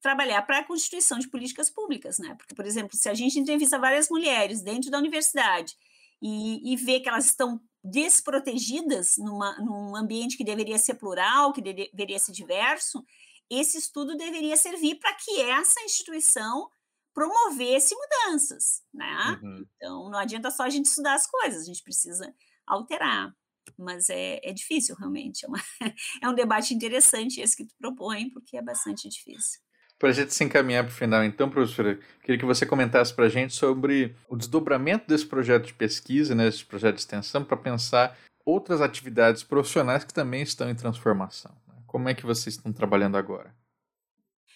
trabalhar 0.00 0.42
para 0.42 0.58
a 0.58 0.64
constituição 0.64 1.18
de 1.18 1.28
políticas 1.28 1.70
públicas, 1.70 2.18
né? 2.18 2.34
Porque, 2.34 2.54
por 2.54 2.66
exemplo, 2.66 2.96
se 2.96 3.08
a 3.08 3.14
gente 3.14 3.38
entrevista 3.38 3.78
várias 3.78 4.08
mulheres 4.08 4.62
dentro 4.62 4.90
da 4.90 4.98
universidade 4.98 5.76
e, 6.20 6.72
e 6.72 6.76
vê 6.76 6.98
que 6.98 7.08
elas 7.08 7.26
estão 7.26 7.60
desprotegidas 7.84 9.16
numa, 9.18 9.58
num 9.58 9.94
ambiente 9.94 10.36
que 10.36 10.44
deveria 10.44 10.78
ser 10.78 10.94
plural, 10.94 11.52
que 11.52 11.60
deveria 11.60 12.18
ser 12.18 12.32
diverso, 12.32 13.04
esse 13.50 13.76
estudo 13.76 14.16
deveria 14.16 14.56
servir 14.56 14.96
para 14.96 15.12
que 15.14 15.40
essa 15.42 15.80
instituição 15.82 16.70
promovesse 17.12 17.94
mudanças, 17.94 18.82
né? 18.92 19.38
Uhum. 19.42 19.66
Então, 19.76 20.10
não 20.10 20.18
adianta 20.18 20.50
só 20.50 20.62
a 20.62 20.70
gente 20.70 20.86
estudar 20.86 21.14
as 21.14 21.26
coisas, 21.26 21.62
a 21.62 21.66
gente 21.66 21.82
precisa 21.82 22.34
alterar. 22.66 23.34
Mas 23.78 24.10
é, 24.10 24.40
é 24.42 24.52
difícil, 24.52 24.96
realmente. 24.96 25.44
É, 25.44 25.48
uma, 25.48 25.58
é 26.22 26.28
um 26.28 26.34
debate 26.34 26.74
interessante 26.74 27.40
esse 27.40 27.56
que 27.56 27.64
tu 27.64 27.74
propõe, 27.78 28.30
porque 28.30 28.56
é 28.56 28.62
bastante 28.62 29.08
difícil. 29.08 29.60
Para 29.98 30.10
a 30.10 30.12
gente 30.12 30.34
se 30.34 30.42
encaminhar 30.42 30.84
para 30.84 30.92
o 30.92 30.96
final, 30.96 31.22
então, 31.22 31.48
professora, 31.48 31.98
queria 32.22 32.38
que 32.38 32.44
você 32.44 32.66
comentasse 32.66 33.14
para 33.14 33.26
a 33.26 33.28
gente 33.28 33.54
sobre 33.54 34.16
o 34.28 34.36
desdobramento 34.36 35.06
desse 35.06 35.24
projeto 35.24 35.66
de 35.66 35.74
pesquisa, 35.74 36.34
né, 36.34 36.46
desse 36.46 36.64
projeto 36.64 36.96
de 36.96 37.02
extensão, 37.02 37.44
para 37.44 37.56
pensar 37.56 38.18
outras 38.44 38.80
atividades 38.80 39.44
profissionais 39.44 40.02
que 40.02 40.12
também 40.12 40.42
estão 40.42 40.68
em 40.68 40.74
transformação. 40.74 41.52
Né? 41.68 41.74
Como 41.86 42.08
é 42.08 42.14
que 42.14 42.26
vocês 42.26 42.56
estão 42.56 42.72
trabalhando 42.72 43.16
agora? 43.16 43.54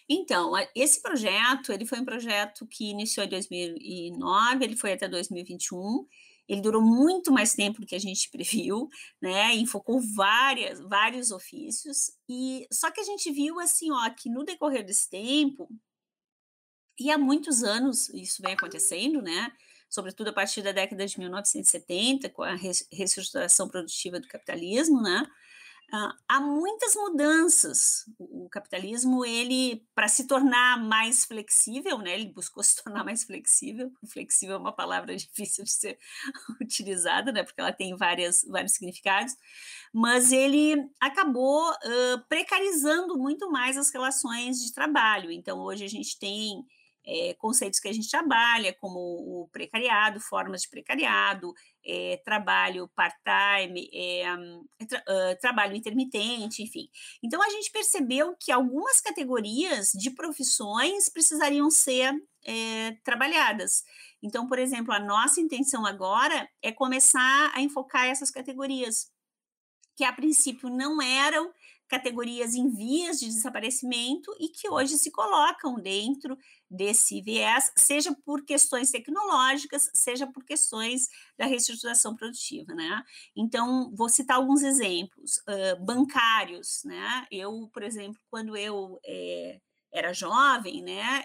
Então, 0.09 0.53
esse 0.75 1.03
projeto, 1.03 1.73
ele 1.73 1.85
foi 1.85 2.01
um 2.01 2.05
projeto 2.05 2.66
que 2.66 2.90
iniciou 2.90 3.27
em 3.27 3.29
2009, 3.29 4.64
ele 4.64 4.77
foi 4.77 4.92
até 4.92 5.09
2021, 5.09 6.07
ele 6.48 6.61
durou 6.61 6.82
muito 6.82 7.32
mais 7.32 7.54
tempo 7.54 7.80
do 7.80 7.87
que 7.87 7.94
a 7.94 8.00
gente 8.00 8.28
previu, 8.32 8.88
né? 9.20 9.54
Enfocou 9.54 10.00
várias, 10.00 10.80
vários 10.80 11.30
ofícios 11.30 12.11
e 12.28 12.66
só 12.72 12.90
que 12.90 13.00
a 13.00 13.04
gente 13.04 13.30
viu 13.32 13.59
assim, 13.61 13.90
ó, 13.90 14.11
que 14.11 14.28
no 14.28 14.44
decorrer 14.44 14.85
desse 14.85 15.09
tempo 15.09 15.68
e 16.98 17.11
há 17.11 17.18
muitos 17.18 17.62
anos 17.62 18.09
isso 18.11 18.42
vem 18.42 18.54
acontecendo, 18.54 19.20
né? 19.20 19.52
Sobretudo 19.88 20.28
a 20.28 20.32
partir 20.32 20.62
da 20.62 20.72
década 20.72 21.06
de 21.06 21.18
1970, 21.18 22.28
com 22.30 22.42
a 22.42 22.54
reestruturação 22.92 23.68
produtiva 23.68 24.18
do 24.18 24.26
capitalismo, 24.26 25.00
né? 25.00 25.22
Uh, 25.92 26.12
há 26.28 26.40
muitas 26.40 26.96
mudanças. 26.96 28.04
O, 28.46 28.50
capitalismo, 28.50 29.24
ele, 29.24 29.85
para 29.94 30.09
se 30.09 30.26
tornar 30.26 30.82
mais 30.82 31.24
flexível, 31.24 31.98
né, 31.98 32.14
ele 32.14 32.32
buscou 32.32 32.62
se 32.64 32.82
tornar 32.82 33.04
mais 33.04 33.24
flexível. 33.24 33.92
Flexível 34.06 34.56
é 34.56 34.59
uma 34.59 34.72
palavra 34.72 35.14
difícil 35.16 35.64
de 35.64 35.72
ser 35.72 35.98
utilizada, 36.61 37.32
né, 37.32 37.42
porque 37.42 37.61
ela 37.61 37.72
tem 37.72 37.96
várias, 37.96 38.44
vários 38.48 38.72
significados, 38.72 39.35
mas 39.92 40.32
ele 40.32 40.88
acabou 41.00 41.70
uh, 41.70 42.18
precarizando 42.28 43.18
muito 43.18 43.50
mais 43.50 43.76
as 43.76 43.90
relações 43.90 44.62
de 44.62 44.72
trabalho. 44.72 45.30
Então, 45.30 45.59
hoje 45.59 45.85
a 45.85 45.88
gente 45.88 46.18
tem 46.18 46.64
é, 47.07 47.35
conceitos 47.35 47.79
que 47.79 47.88
a 47.88 47.92
gente 47.92 48.11
trabalha, 48.11 48.75
como 48.81 48.99
o 48.99 49.49
precariado, 49.53 50.21
formas 50.21 50.62
de 50.62 50.69
precariado, 50.69 51.55
é, 51.85 52.21
trabalho 52.25 52.90
part-time, 52.97 53.88
é, 53.95 54.25
tra 54.88 55.01
uh, 55.01 55.38
trabalho 55.40 55.77
intermitente, 55.77 56.62
enfim. 56.62 56.88
Então, 57.23 57.40
a 57.40 57.49
gente 57.49 57.71
percebeu 57.71 58.35
que 58.40 58.51
algumas 58.51 59.01
categorias 59.01 59.90
de 59.92 60.11
profissões 60.11 61.09
precisariam 61.09 61.71
ser 61.71 62.12
trabalhadas. 63.03 63.83
Então, 64.23 64.47
por 64.47 64.57
exemplo, 64.57 64.95
a 64.95 65.01
nossa 65.01 65.40
intenção 65.40 65.85
agora 65.85 66.49
é 66.62 66.71
começar 66.71 67.51
a 67.53 67.61
enfocar 67.61 68.07
essas 68.07 68.31
categorias, 68.31 69.11
que 69.97 70.05
a 70.05 70.12
princípio 70.12 70.69
não 70.69 71.03
eram 71.03 71.51
categorias 71.88 72.55
em 72.55 72.68
vias 72.68 73.18
de 73.20 73.27
desaparecimento 73.27 74.35
e 74.40 74.49
que 74.49 74.68
hoje 74.68 74.99
se 74.99 75.11
colocam 75.11 75.77
dentro 75.77 76.37
desse 76.70 77.20
viés, 77.22 77.72
seja 77.77 78.14
por 78.25 78.44
questões 78.44 78.90
tecnológicas, 78.90 79.90
seja 79.94 80.27
por 80.27 80.44
questões 80.44 81.09
da 81.38 81.46
reestruturação 81.46 82.14
produtiva, 82.16 82.75
né? 82.75 83.03
Então, 83.37 83.92
vou 83.94 84.09
citar 84.09 84.37
alguns 84.37 84.62
exemplos, 84.62 85.38
uh, 85.38 85.85
bancários, 85.85 86.83
né? 86.85 87.27
Eu, 87.31 87.70
por 87.72 87.83
exemplo, 87.83 88.20
quando 88.31 88.57
eu 88.57 88.99
é, 89.07 89.61
era 89.92 90.12
jovem, 90.12 90.83
né, 90.83 91.25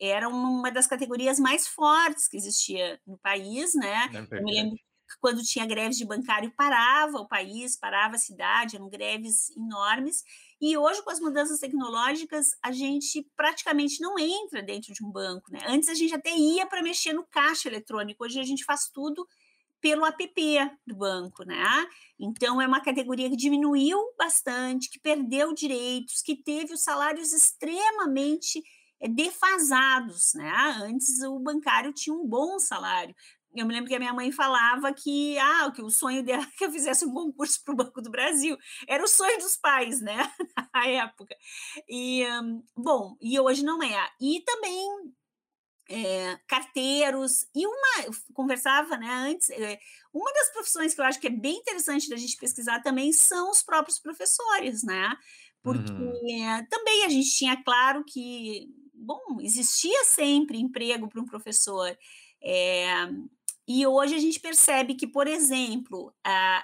era 0.00 0.28
uma 0.28 0.70
das 0.70 0.86
categorias 0.86 1.38
mais 1.38 1.68
fortes 1.68 2.26
que 2.28 2.36
existia 2.36 2.98
no 3.06 3.18
país, 3.18 3.74
né? 3.74 4.08
Eu 4.30 4.42
me 4.42 4.54
lembro 4.54 4.78
quando 5.20 5.42
tinha 5.42 5.66
greves 5.66 5.96
de 5.96 6.04
bancário, 6.04 6.52
parava 6.56 7.18
o 7.18 7.28
país, 7.28 7.76
parava 7.76 8.16
a 8.16 8.18
cidade, 8.18 8.76
eram 8.76 8.88
greves 8.88 9.50
enormes. 9.56 10.22
E 10.60 10.76
hoje, 10.76 11.02
com 11.02 11.10
as 11.10 11.20
mudanças 11.20 11.60
tecnológicas, 11.60 12.50
a 12.62 12.72
gente 12.72 13.26
praticamente 13.36 14.00
não 14.00 14.18
entra 14.18 14.62
dentro 14.62 14.92
de 14.92 15.04
um 15.04 15.10
banco. 15.10 15.50
Né? 15.50 15.60
Antes 15.66 15.88
a 15.88 15.94
gente 15.94 16.14
até 16.14 16.34
ia 16.34 16.66
para 16.66 16.82
mexer 16.82 17.12
no 17.12 17.24
caixa 17.24 17.68
eletrônico, 17.68 18.24
hoje 18.24 18.40
a 18.40 18.44
gente 18.44 18.64
faz 18.64 18.88
tudo 18.88 19.26
pelo 19.84 20.06
app 20.06 20.34
do 20.86 20.96
banco, 20.96 21.44
né? 21.44 21.62
Então 22.18 22.58
é 22.58 22.66
uma 22.66 22.80
categoria 22.80 23.28
que 23.28 23.36
diminuiu 23.36 23.98
bastante, 24.16 24.88
que 24.88 24.98
perdeu 24.98 25.52
direitos, 25.52 26.22
que 26.22 26.34
teve 26.34 26.72
os 26.72 26.82
salários 26.82 27.34
extremamente 27.34 28.64
eh, 28.98 29.08
defasados, 29.10 30.32
né? 30.32 30.50
Antes 30.82 31.22
o 31.22 31.38
bancário 31.38 31.92
tinha 31.92 32.16
um 32.16 32.26
bom 32.26 32.58
salário, 32.58 33.14
eu 33.54 33.66
me 33.66 33.72
lembro 33.72 33.88
que 33.88 33.94
a 33.94 33.98
minha 33.98 34.12
mãe 34.12 34.32
falava 34.32 34.92
que, 34.92 35.38
ah, 35.38 35.70
que 35.70 35.82
o 35.82 35.90
sonho 35.90 36.22
dela 36.22 36.42
é 36.42 36.56
que 36.58 36.64
eu 36.64 36.72
fizesse 36.72 37.04
um 37.04 37.12
concurso 37.12 37.62
para 37.64 37.72
o 37.72 37.76
Banco 37.76 38.02
do 38.02 38.10
Brasil. 38.10 38.56
Era 38.88 39.02
o 39.02 39.08
sonho 39.08 39.38
dos 39.38 39.56
pais, 39.56 40.00
né? 40.00 40.16
Na 40.74 40.86
época. 40.86 41.36
E, 41.88 42.26
um, 42.40 42.62
bom, 42.76 43.16
e 43.20 43.38
hoje 43.38 43.64
não 43.64 43.82
é. 43.82 44.08
E 44.20 44.40
também 44.40 45.14
é, 45.88 46.38
carteiros, 46.46 47.46
e 47.54 47.66
uma, 47.66 48.14
conversava 48.32 48.96
né, 48.96 49.08
antes, 49.08 49.50
é, 49.50 49.78
uma 50.12 50.32
das 50.32 50.50
profissões 50.52 50.94
que 50.94 51.00
eu 51.00 51.04
acho 51.04 51.20
que 51.20 51.26
é 51.26 51.30
bem 51.30 51.58
interessante 51.58 52.08
da 52.08 52.16
gente 52.16 52.36
pesquisar 52.36 52.80
também 52.82 53.12
são 53.12 53.50
os 53.50 53.62
próprios 53.62 53.98
professores, 53.98 54.82
né? 54.82 55.16
Porque 55.62 55.92
uhum. 55.92 56.66
também 56.68 57.04
a 57.04 57.08
gente 57.08 57.30
tinha 57.30 57.62
claro 57.62 58.04
que, 58.04 58.68
bom, 58.92 59.38
existia 59.40 60.04
sempre 60.04 60.58
emprego 60.58 61.08
para 61.08 61.20
um 61.20 61.24
professor. 61.24 61.96
É, 62.42 63.08
e 63.66 63.86
hoje 63.86 64.14
a 64.14 64.18
gente 64.18 64.38
percebe 64.38 64.94
que, 64.94 65.06
por 65.06 65.26
exemplo, 65.26 66.14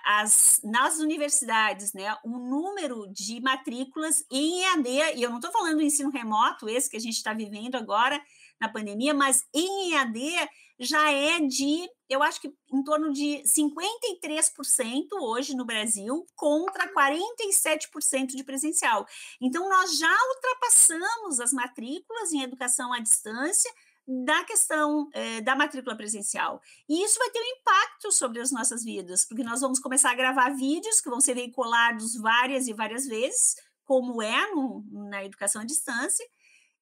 as, 0.04 0.60
nas 0.62 0.98
universidades, 0.98 1.94
né, 1.94 2.14
o 2.22 2.38
número 2.38 3.06
de 3.10 3.40
matrículas 3.40 4.22
em 4.30 4.62
EAD, 4.62 5.16
e 5.16 5.22
eu 5.22 5.30
não 5.30 5.38
estou 5.38 5.50
falando 5.50 5.76
do 5.76 5.82
ensino 5.82 6.10
remoto, 6.10 6.68
esse 6.68 6.90
que 6.90 6.98
a 6.98 7.00
gente 7.00 7.16
está 7.16 7.32
vivendo 7.32 7.76
agora 7.76 8.20
na 8.60 8.68
pandemia, 8.68 9.14
mas 9.14 9.42
em 9.54 9.94
EAD 9.94 10.48
já 10.78 11.10
é 11.10 11.40
de, 11.40 11.88
eu 12.08 12.22
acho 12.22 12.40
que 12.40 12.52
em 12.72 12.82
torno 12.82 13.12
de 13.12 13.42
53% 13.44 15.06
hoje 15.20 15.54
no 15.54 15.64
Brasil, 15.64 16.26
contra 16.34 16.90
47% 16.92 18.28
de 18.28 18.44
presencial. 18.44 19.06
Então, 19.40 19.68
nós 19.68 19.98
já 19.98 20.14
ultrapassamos 20.34 21.40
as 21.40 21.52
matrículas 21.52 22.32
em 22.32 22.42
educação 22.42 22.92
à 22.92 22.98
distância 22.98 23.70
da 24.06 24.44
questão 24.44 25.08
é, 25.12 25.40
da 25.40 25.54
matrícula 25.54 25.96
presencial. 25.96 26.60
E 26.88 27.04
isso 27.04 27.18
vai 27.18 27.30
ter 27.30 27.40
um 27.40 27.58
impacto 27.58 28.12
sobre 28.12 28.40
as 28.40 28.50
nossas 28.50 28.82
vidas, 28.82 29.24
porque 29.24 29.44
nós 29.44 29.60
vamos 29.60 29.78
começar 29.78 30.10
a 30.10 30.14
gravar 30.14 30.50
vídeos 30.50 31.00
que 31.00 31.10
vão 31.10 31.20
ser 31.20 31.34
veiculados 31.34 32.16
várias 32.16 32.66
e 32.66 32.72
várias 32.72 33.06
vezes, 33.06 33.54
como 33.84 34.20
é 34.20 34.50
no, 34.50 34.84
na 34.90 35.24
educação 35.24 35.62
à 35.62 35.64
distância, 35.64 36.26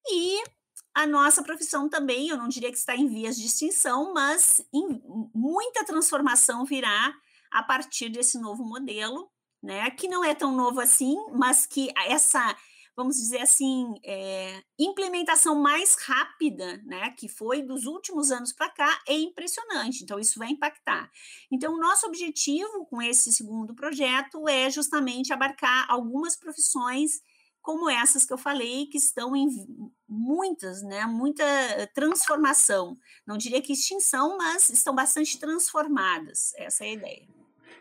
e 0.07 0.41
a 0.93 1.05
nossa 1.05 1.43
profissão 1.43 1.87
também, 1.87 2.29
eu 2.29 2.37
não 2.37 2.47
diria 2.47 2.71
que 2.71 2.77
está 2.77 2.95
em 2.95 3.07
vias 3.07 3.37
de 3.37 3.45
extinção, 3.45 4.13
mas 4.13 4.61
em, 4.73 5.01
muita 5.33 5.85
transformação 5.85 6.65
virá 6.65 7.13
a 7.51 7.63
partir 7.63 8.09
desse 8.09 8.39
novo 8.39 8.63
modelo, 8.63 9.29
né, 9.61 9.89
que 9.91 10.07
não 10.07 10.23
é 10.23 10.33
tão 10.33 10.55
novo 10.55 10.79
assim, 10.79 11.15
mas 11.33 11.65
que 11.65 11.91
essa 12.07 12.55
vamos 12.99 13.15
dizer 13.15 13.39
assim, 13.39 13.95
é, 14.03 14.61
implementação 14.77 15.55
mais 15.55 15.95
rápida, 15.95 16.81
né, 16.85 17.11
que 17.11 17.29
foi 17.29 17.61
dos 17.61 17.85
últimos 17.85 18.29
anos 18.29 18.51
para 18.51 18.69
cá, 18.69 19.01
é 19.07 19.13
impressionante. 19.13 20.03
Então, 20.03 20.19
isso 20.19 20.37
vai 20.37 20.49
impactar. 20.49 21.09
Então, 21.49 21.75
o 21.75 21.79
nosso 21.79 22.05
objetivo 22.05 22.85
com 22.87 23.01
esse 23.01 23.31
segundo 23.31 23.73
projeto 23.73 24.49
é 24.49 24.69
justamente 24.69 25.31
abarcar 25.31 25.85
algumas 25.89 26.35
profissões 26.35 27.21
como 27.61 27.89
essas 27.89 28.25
que 28.25 28.33
eu 28.33 28.37
falei, 28.37 28.87
que 28.87 28.97
estão 28.97 29.33
em 29.33 29.47
muitas, 30.05 30.83
né, 30.83 31.05
muita 31.05 31.45
transformação. 31.93 32.97
Não 33.25 33.37
diria 33.37 33.61
que 33.61 33.71
extinção, 33.71 34.37
mas 34.37 34.69
estão 34.69 34.93
bastante 34.93 35.39
transformadas. 35.39 36.53
Essa 36.57 36.83
é 36.83 36.89
a 36.89 36.93
ideia. 36.93 37.27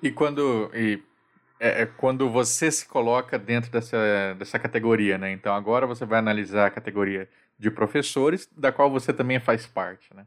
E 0.00 0.12
quando 0.12 0.70
e 0.74 1.02
é, 1.60 1.82
é, 1.82 1.86
quando 1.86 2.30
você 2.30 2.70
se 2.70 2.86
coloca 2.86 3.38
dentro 3.38 3.70
dessa, 3.70 4.34
dessa 4.38 4.58
categoria, 4.58 5.18
né? 5.18 5.32
Então 5.32 5.54
agora 5.54 5.86
você 5.86 6.04
vai 6.04 6.18
analisar 6.18 6.66
a 6.66 6.70
categoria 6.70 7.28
de 7.58 7.70
professores, 7.70 8.48
da 8.56 8.70
qual 8.70 8.90
você 8.90 9.12
também 9.12 9.40
faz 9.40 9.66
parte, 9.66 10.14
né? 10.14 10.26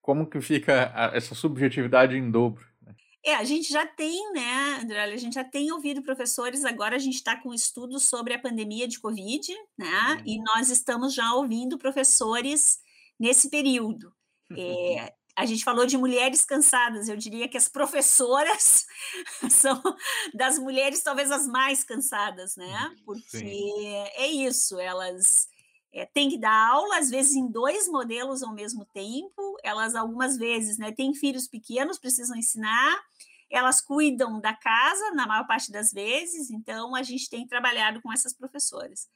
Como 0.00 0.26
que 0.26 0.40
fica 0.40 0.92
a, 0.94 1.16
essa 1.16 1.34
subjetividade 1.34 2.16
em 2.16 2.30
dobro? 2.30 2.64
Né? 2.84 2.94
É, 3.24 3.34
a 3.36 3.44
gente 3.44 3.72
já 3.72 3.86
tem, 3.86 4.32
né, 4.32 4.80
André, 4.82 5.04
a 5.04 5.16
gente 5.16 5.34
já 5.34 5.44
tem 5.44 5.70
ouvido 5.70 6.02
professores, 6.02 6.64
agora 6.64 6.96
a 6.96 6.98
gente 6.98 7.14
está 7.14 7.36
com 7.36 7.54
estudos 7.54 8.08
sobre 8.08 8.34
a 8.34 8.38
pandemia 8.38 8.88
de 8.88 8.98
Covid, 8.98 9.52
né, 9.78 10.16
uhum. 10.18 10.22
e 10.26 10.42
nós 10.42 10.70
estamos 10.70 11.14
já 11.14 11.32
ouvindo 11.34 11.78
professores 11.78 12.80
nesse 13.18 13.48
período. 13.48 14.12
É, 14.56 15.12
a 15.34 15.46
gente 15.46 15.64
falou 15.64 15.86
de 15.86 15.96
mulheres 15.96 16.44
cansadas, 16.44 17.08
eu 17.08 17.16
diria 17.16 17.48
que 17.48 17.56
as 17.56 17.68
professoras 17.68 18.86
são 19.50 19.82
das 20.34 20.58
mulheres 20.58 21.02
talvez 21.02 21.30
as 21.30 21.46
mais 21.46 21.82
cansadas, 21.82 22.54
né? 22.56 22.88
Uhum, 22.88 23.04
Porque 23.04 23.38
Sim. 23.38 23.94
é 24.14 24.26
isso, 24.26 24.78
elas 24.78 25.48
é, 25.92 26.04
têm 26.06 26.28
que 26.28 26.38
dar 26.38 26.68
aula, 26.70 26.98
às 26.98 27.10
vezes 27.10 27.34
em 27.34 27.50
dois 27.50 27.88
modelos 27.88 28.42
ao 28.42 28.54
mesmo 28.54 28.84
tempo, 28.92 29.56
elas 29.62 29.94
algumas 29.94 30.36
vezes 30.36 30.76
né, 30.78 30.92
têm 30.92 31.14
filhos 31.14 31.48
pequenos, 31.48 31.98
precisam 31.98 32.36
ensinar, 32.36 33.02
elas 33.50 33.80
cuidam 33.80 34.40
da 34.40 34.54
casa 34.54 35.12
na 35.12 35.26
maior 35.26 35.46
parte 35.46 35.70
das 35.70 35.92
vezes, 35.92 36.50
então 36.50 36.94
a 36.94 37.02
gente 37.02 37.28
tem 37.28 37.46
trabalhado 37.46 38.00
com 38.00 38.12
essas 38.12 38.34
professoras. 38.34 39.08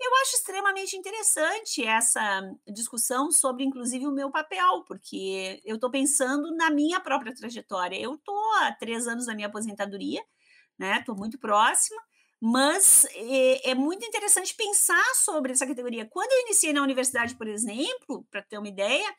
Eu 0.00 0.14
acho 0.22 0.36
extremamente 0.36 0.96
interessante 0.96 1.84
essa 1.84 2.40
discussão 2.68 3.32
sobre, 3.32 3.64
inclusive, 3.64 4.06
o 4.06 4.12
meu 4.12 4.30
papel, 4.30 4.84
porque 4.86 5.60
eu 5.64 5.74
estou 5.74 5.90
pensando 5.90 6.54
na 6.54 6.70
minha 6.70 7.00
própria 7.00 7.34
trajetória. 7.34 8.00
Eu 8.00 8.14
estou 8.14 8.54
há 8.56 8.72
três 8.72 9.08
anos 9.08 9.26
da 9.26 9.34
minha 9.34 9.48
aposentadoria, 9.48 10.22
né? 10.78 10.98
Estou 11.00 11.16
muito 11.16 11.36
próxima, 11.38 12.00
mas 12.40 13.06
é, 13.12 13.70
é, 13.70 13.74
muito 13.74 14.06
interessante 14.06 14.54
pensar 14.54 15.14
sobre 15.16 15.52
essa 15.52 15.66
categoria. 15.66 16.06
Quando 16.06 16.30
eu 16.32 16.40
iniciei 16.42 16.72
na 16.72 16.82
universidade, 16.82 17.34
por 17.34 17.48
exemplo, 17.48 18.24
para 18.30 18.42
ter 18.42 18.58
uma 18.58 18.68
ideia, 18.68 19.12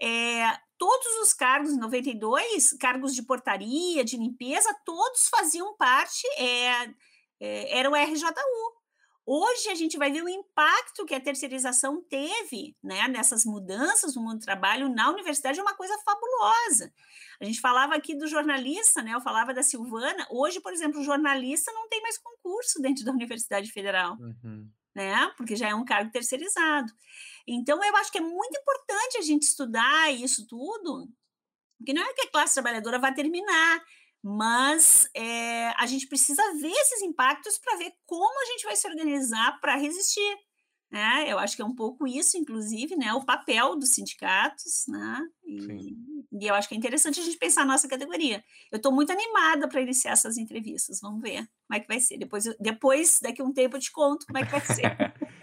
é, 0.00 0.56
todos 0.78 1.06
os 1.22 1.32
cargos, 1.32 1.76
92, 1.76 2.74
cargos 2.74 3.14
de 3.14 3.22
portaria, 3.24 4.04
de 4.04 4.16
limpeza, 4.16 4.72
todos 4.84 5.28
faziam 5.28 5.76
parte, 5.76 6.26
é, 6.38 6.90
é, 7.40 7.78
era 7.78 7.90
o 7.90 7.96
RJU, 7.96 8.81
Hoje 9.24 9.68
a 9.68 9.74
gente 9.74 9.96
vai 9.96 10.10
ver 10.10 10.22
o 10.22 10.28
impacto 10.28 11.06
que 11.06 11.14
a 11.14 11.20
terceirização 11.20 12.02
teve 12.02 12.76
né, 12.82 13.06
nessas 13.06 13.44
mudanças 13.44 14.16
no 14.16 14.22
mundo 14.22 14.38
do 14.38 14.44
trabalho 14.44 14.88
na 14.88 15.10
universidade, 15.10 15.60
é 15.60 15.62
uma 15.62 15.76
coisa 15.76 15.96
fabulosa. 16.04 16.92
A 17.40 17.44
gente 17.44 17.60
falava 17.60 17.94
aqui 17.94 18.16
do 18.16 18.26
jornalista, 18.26 19.00
né? 19.00 19.14
Eu 19.14 19.20
falava 19.20 19.54
da 19.54 19.62
Silvana. 19.62 20.26
Hoje, 20.30 20.60
por 20.60 20.72
exemplo, 20.72 21.00
o 21.00 21.04
jornalista 21.04 21.72
não 21.72 21.88
tem 21.88 22.02
mais 22.02 22.18
concurso 22.18 22.80
dentro 22.80 23.04
da 23.04 23.12
Universidade 23.12 23.70
Federal, 23.70 24.16
uhum. 24.18 24.68
né? 24.94 25.32
Porque 25.36 25.54
já 25.54 25.68
é 25.68 25.74
um 25.74 25.84
cargo 25.84 26.10
terceirizado. 26.10 26.92
Então, 27.46 27.82
eu 27.82 27.96
acho 27.96 28.10
que 28.10 28.18
é 28.18 28.20
muito 28.20 28.58
importante 28.58 29.18
a 29.18 29.22
gente 29.22 29.42
estudar 29.42 30.12
isso 30.12 30.46
tudo, 30.48 31.08
porque 31.78 31.92
não 31.92 32.02
é 32.02 32.12
que 32.12 32.22
a 32.22 32.30
classe 32.30 32.54
trabalhadora 32.54 32.98
vai 32.98 33.12
terminar, 33.14 33.84
mas 34.22 35.08
é, 35.14 35.68
a 35.70 35.86
gente 35.86 36.06
precisa 36.06 36.42
ver 36.60 36.70
esses 36.70 37.02
impactos 37.02 37.58
para 37.58 37.76
ver 37.76 37.92
como 38.06 38.40
a 38.40 38.44
gente 38.52 38.64
vai 38.64 38.76
se 38.76 38.86
organizar 38.86 39.60
para 39.60 39.76
resistir. 39.76 40.36
Né? 40.92 41.24
Eu 41.26 41.38
acho 41.38 41.56
que 41.56 41.62
é 41.62 41.64
um 41.64 41.74
pouco 41.74 42.06
isso, 42.06 42.36
inclusive, 42.36 42.94
né? 42.96 43.12
o 43.14 43.24
papel 43.24 43.76
dos 43.76 43.94
sindicatos, 43.94 44.84
né? 44.86 45.26
E, 45.42 45.96
e, 46.32 46.46
eu 46.46 46.54
acho 46.54 46.68
que 46.68 46.74
é 46.74 46.78
interessante 46.78 47.18
a 47.18 47.22
gente 47.22 47.38
pensar 47.38 47.62
a 47.62 47.66
nossa 47.66 47.88
categoria. 47.88 48.44
Eu 48.70 48.76
estou 48.76 48.92
muito 48.92 49.10
animada 49.10 49.66
para 49.66 49.80
iniciar 49.80 50.12
essas 50.12 50.36
entrevistas, 50.36 51.00
vamos 51.00 51.22
ver 51.22 51.48
como 51.66 51.78
é 51.78 51.80
que 51.80 51.88
vai 51.88 51.98
ser. 51.98 52.18
Depois, 52.18 52.44
depois, 52.60 53.18
daqui 53.22 53.40
a 53.40 53.44
um 53.44 53.54
tempo, 53.54 53.76
eu 53.76 53.80
te 53.80 53.90
conto 53.90 54.26
como 54.26 54.38
é 54.38 54.44
que 54.44 54.52
vai 54.52 54.60
ser. 54.60 54.94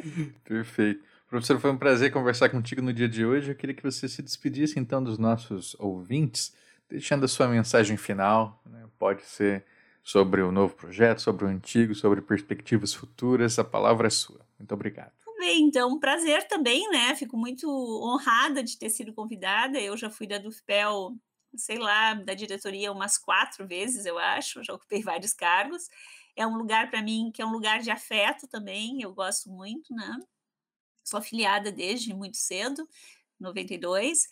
Perfeito. 0.45 1.03
Professor, 1.27 1.59
foi 1.59 1.71
um 1.71 1.77
prazer 1.77 2.11
conversar 2.11 2.49
contigo 2.49 2.81
no 2.81 2.93
dia 2.93 3.09
de 3.09 3.25
hoje. 3.25 3.51
Eu 3.51 3.55
queria 3.55 3.75
que 3.75 3.83
você 3.83 4.07
se 4.07 4.21
despedisse, 4.21 4.79
então, 4.79 5.03
dos 5.03 5.17
nossos 5.17 5.75
ouvintes 5.79 6.53
deixando 6.89 7.23
a 7.25 7.27
sua 7.27 7.47
mensagem 7.47 7.95
final. 7.97 8.61
Né? 8.65 8.85
Pode 8.97 9.23
ser 9.23 9.65
sobre 10.03 10.41
o 10.41 10.51
novo 10.51 10.73
projeto, 10.75 11.21
sobre 11.21 11.45
o 11.45 11.47
antigo, 11.47 11.93
sobre 11.93 12.21
perspectivas 12.21 12.93
futuras. 12.93 13.59
A 13.59 13.63
palavra 13.63 14.07
é 14.07 14.09
sua. 14.09 14.45
Muito 14.57 14.73
obrigado. 14.73 15.11
Bem, 15.37 15.63
então, 15.63 15.97
prazer 15.99 16.47
também, 16.47 16.89
né? 16.89 17.15
Fico 17.15 17.37
muito 17.37 17.69
honrada 18.03 18.61
de 18.61 18.77
ter 18.77 18.89
sido 18.89 19.13
convidada. 19.13 19.79
Eu 19.79 19.95
já 19.95 20.09
fui 20.09 20.27
da 20.27 20.37
Dufpel, 20.37 21.15
sei 21.55 21.77
lá, 21.77 22.13
da 22.13 22.33
diretoria 22.33 22.91
umas 22.91 23.17
quatro 23.17 23.65
vezes, 23.65 24.05
eu 24.05 24.19
acho. 24.19 24.63
Já 24.63 24.73
ocupei 24.73 25.01
vários 25.01 25.33
cargos. 25.33 25.87
É 26.35 26.45
um 26.45 26.57
lugar 26.57 26.89
para 26.89 27.01
mim 27.01 27.31
que 27.33 27.41
é 27.41 27.45
um 27.45 27.51
lugar 27.51 27.79
de 27.79 27.89
afeto 27.89 28.47
também. 28.47 29.01
Eu 29.01 29.13
gosto 29.13 29.49
muito, 29.49 29.93
né? 29.93 30.17
Sou 31.03 31.17
afiliada 31.17 31.71
desde 31.71 32.13
muito 32.13 32.37
cedo, 32.37 32.87
92. 33.39 34.27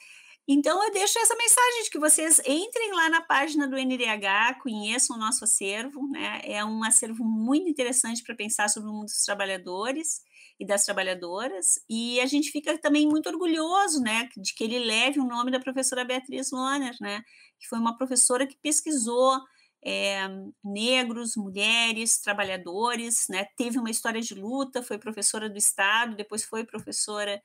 Então, 0.50 0.82
eu 0.82 0.92
deixo 0.94 1.20
essa 1.20 1.36
mensagem 1.36 1.84
de 1.84 1.90
que 1.90 2.00
vocês 2.00 2.40
entrem 2.48 2.92
lá 2.94 3.10
na 3.10 3.22
página 3.22 3.68
do 3.68 3.76
NDH, 3.78 4.60
conheçam 4.62 5.18
o 5.18 5.20
nosso 5.20 5.44
acervo, 5.44 6.08
né? 6.10 6.40
É 6.44 6.64
um 6.64 6.84
acervo 6.86 7.26
muito 7.26 7.70
interessante 7.70 8.24
para 8.24 8.34
pensar 8.34 8.70
sobre 8.70 8.90
o 8.90 8.94
mundo 8.94 9.06
dos 9.08 9.24
trabalhadores 9.26 10.22
e 10.60 10.66
das 10.66 10.86
trabalhadoras, 10.86 11.80
e 11.90 12.20
a 12.22 12.26
gente 12.26 12.50
fica 12.52 12.78
também 12.80 13.08
muito 13.08 13.28
orgulhoso, 13.30 14.02
né, 14.02 14.28
de 14.38 14.56
que 14.56 14.64
ele 14.64 14.80
leve 14.80 15.20
o 15.20 15.26
nome 15.26 15.52
da 15.52 15.60
professora 15.60 16.04
Beatriz 16.04 16.50
Loner, 16.52 16.96
né, 17.00 17.22
que 17.60 17.68
foi 17.68 17.78
uma 17.78 17.96
professora 17.96 18.48
que 18.48 18.58
pesquisou 18.58 19.40
é, 19.86 20.28
negros, 20.64 21.36
mulheres, 21.36 22.20
trabalhadores, 22.20 23.26
né, 23.30 23.46
teve 23.56 23.78
uma 23.78 23.92
história 23.92 24.20
de 24.22 24.34
luta, 24.34 24.82
foi 24.82 24.98
professora 24.98 25.48
do 25.48 25.58
Estado, 25.60 26.16
depois 26.16 26.44
foi 26.44 26.66
professora 26.66 27.40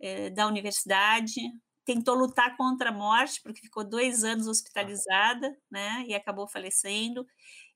é, 0.00 0.30
da 0.30 0.46
universidade, 0.46 1.40
tentou 1.92 2.14
lutar 2.14 2.56
contra 2.56 2.90
a 2.90 2.92
morte, 2.92 3.40
porque 3.42 3.60
ficou 3.60 3.82
dois 3.84 4.22
anos 4.24 4.46
hospitalizada, 4.46 5.56
né, 5.70 6.04
e 6.06 6.14
acabou 6.14 6.46
falecendo. 6.48 7.26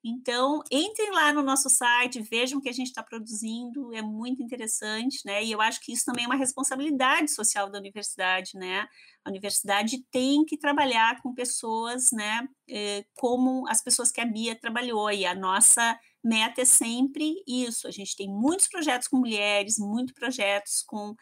Então, 0.07 0.63
entrem 0.71 1.11
lá 1.13 1.33
no 1.33 1.43
nosso 1.43 1.71
site, 1.71 2.21
vejam 2.21 2.59
o 2.59 2.63
que 2.63 2.69
a 2.69 2.73
gente 2.73 2.89
está 2.89 3.03
produzindo, 3.03 3.93
é 3.95 4.03
muito 4.03 4.43
interessante, 4.43 5.21
né? 5.25 5.43
E 5.43 5.51
eu 5.51 5.63
acho 5.63 5.81
que 5.81 5.93
isso 5.93 6.05
também 6.05 6.25
é 6.27 6.29
uma 6.29 6.37
responsabilidade 6.37 7.31
social 7.31 7.71
da 7.71 7.79
universidade, 7.79 8.51
né? 8.55 8.87
A 9.25 9.31
universidade 9.31 10.05
tem 10.11 10.45
que 10.45 10.59
trabalhar 10.59 11.23
com 11.23 11.35
pessoas, 11.35 12.13
né? 12.13 12.47
Eh, 12.69 13.05
como 13.15 13.67
as 13.69 13.83
pessoas 13.83 14.11
que 14.13 14.21
a 14.21 14.27
Bia 14.27 14.55
trabalhou, 14.55 15.11
e 15.11 15.25
a 15.25 15.35
nossa 15.35 15.99
meta 16.23 16.63
é 16.63 16.67
sempre 16.67 17.35
isso. 17.49 17.89
A 17.89 17.91
gente 17.91 18.15
tem 18.17 18.29
muitos 18.29 18.69
projetos 18.69 19.09
com 19.09 19.17
mulheres, 19.19 19.79
muitos 19.79 20.15
projetos 20.15 20.83
com 20.87 21.15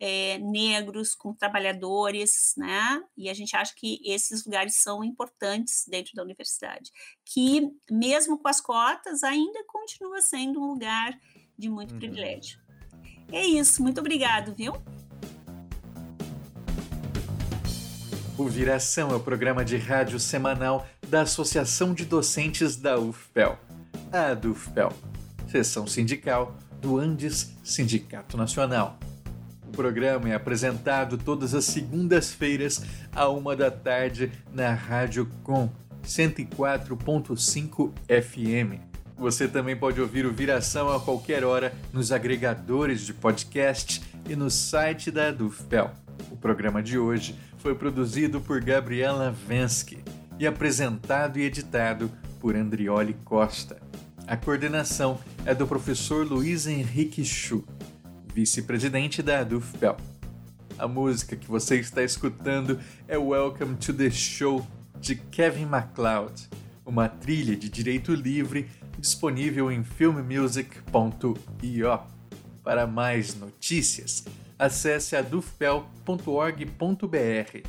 é, 0.00 0.38
negros, 0.38 1.14
com 1.14 1.34
trabalhadores, 1.34 2.54
né? 2.56 3.02
E 3.16 3.28
a 3.28 3.34
gente 3.34 3.54
acha 3.54 3.74
que 3.76 4.00
esses 4.02 4.46
lugares 4.46 4.76
são 4.76 5.04
importantes 5.04 5.84
dentro 5.86 6.14
da 6.14 6.22
universidade, 6.22 6.90
que 7.24 7.70
mesmo 7.90 8.38
com 8.38 8.48
as 8.48 8.62
cotas 8.62 9.22
ainda 9.22 9.62
continua 9.66 10.22
sendo 10.22 10.58
um 10.58 10.68
lugar 10.72 11.12
de 11.56 11.68
muito 11.68 11.92
uhum. 11.92 12.00
privilégio. 12.00 12.58
É 13.30 13.44
isso, 13.44 13.82
muito 13.82 14.00
obrigado, 14.00 14.54
viu? 14.54 14.72
O 18.38 18.48
Viração 18.48 19.10
é 19.10 19.14
o 19.14 19.20
programa 19.20 19.62
de 19.62 19.76
rádio 19.76 20.18
semanal 20.18 20.86
da 21.06 21.22
Associação 21.22 21.92
de 21.92 22.06
Docentes 22.06 22.74
da 22.74 22.98
UFPEL, 22.98 23.58
a 24.10 24.32
DUFPEL, 24.32 24.94
seção 25.46 25.86
sindical 25.86 26.56
do 26.80 26.96
Andes 26.96 27.54
Sindicato 27.62 28.38
Nacional. 28.38 28.98
O 29.70 29.76
programa 29.80 30.28
é 30.28 30.34
apresentado 30.34 31.16
todas 31.16 31.54
as 31.54 31.64
segundas-feiras, 31.64 32.82
à 33.14 33.28
uma 33.28 33.54
da 33.54 33.70
tarde, 33.70 34.32
na 34.52 34.74
Rádio 34.74 35.30
Com 35.44 35.70
104.5 36.02 37.92
FM. 38.08 38.80
Você 39.16 39.46
também 39.46 39.76
pode 39.76 40.00
ouvir 40.00 40.26
o 40.26 40.32
Viração 40.32 40.90
a 40.90 40.98
qualquer 40.98 41.44
hora 41.44 41.72
nos 41.92 42.10
agregadores 42.10 43.02
de 43.02 43.14
podcast 43.14 44.02
e 44.28 44.34
no 44.34 44.50
site 44.50 45.08
da 45.08 45.30
Dufpel. 45.30 45.92
O 46.32 46.36
programa 46.36 46.82
de 46.82 46.98
hoje 46.98 47.38
foi 47.58 47.76
produzido 47.76 48.40
por 48.40 48.60
Gabriela 48.60 49.30
Vensky 49.30 50.02
e 50.36 50.48
apresentado 50.48 51.38
e 51.38 51.42
editado 51.42 52.10
por 52.40 52.56
Andrioli 52.56 53.14
Costa. 53.24 53.80
A 54.26 54.36
coordenação 54.36 55.20
é 55.46 55.54
do 55.54 55.64
professor 55.64 56.26
Luiz 56.26 56.66
Henrique 56.66 57.24
Chu 57.24 57.64
vice-presidente 58.34 59.22
da 59.22 59.44
Dufpel. 59.44 59.96
A 60.78 60.88
música 60.88 61.36
que 61.36 61.46
você 61.46 61.78
está 61.78 62.02
escutando 62.02 62.80
é 63.06 63.18
Welcome 63.18 63.76
to 63.76 63.92
the 63.92 64.10
Show 64.10 64.66
de 64.98 65.14
Kevin 65.14 65.66
MacLeod, 65.66 66.48
uma 66.86 67.08
trilha 67.08 67.56
de 67.56 67.68
direito 67.68 68.14
livre 68.14 68.70
disponível 68.98 69.70
em 69.70 69.82
filmmusic.io. 69.82 72.00
Para 72.62 72.86
mais 72.86 73.34
notícias, 73.34 74.24
acesse 74.58 75.16
adufpel.org.br 75.16 77.66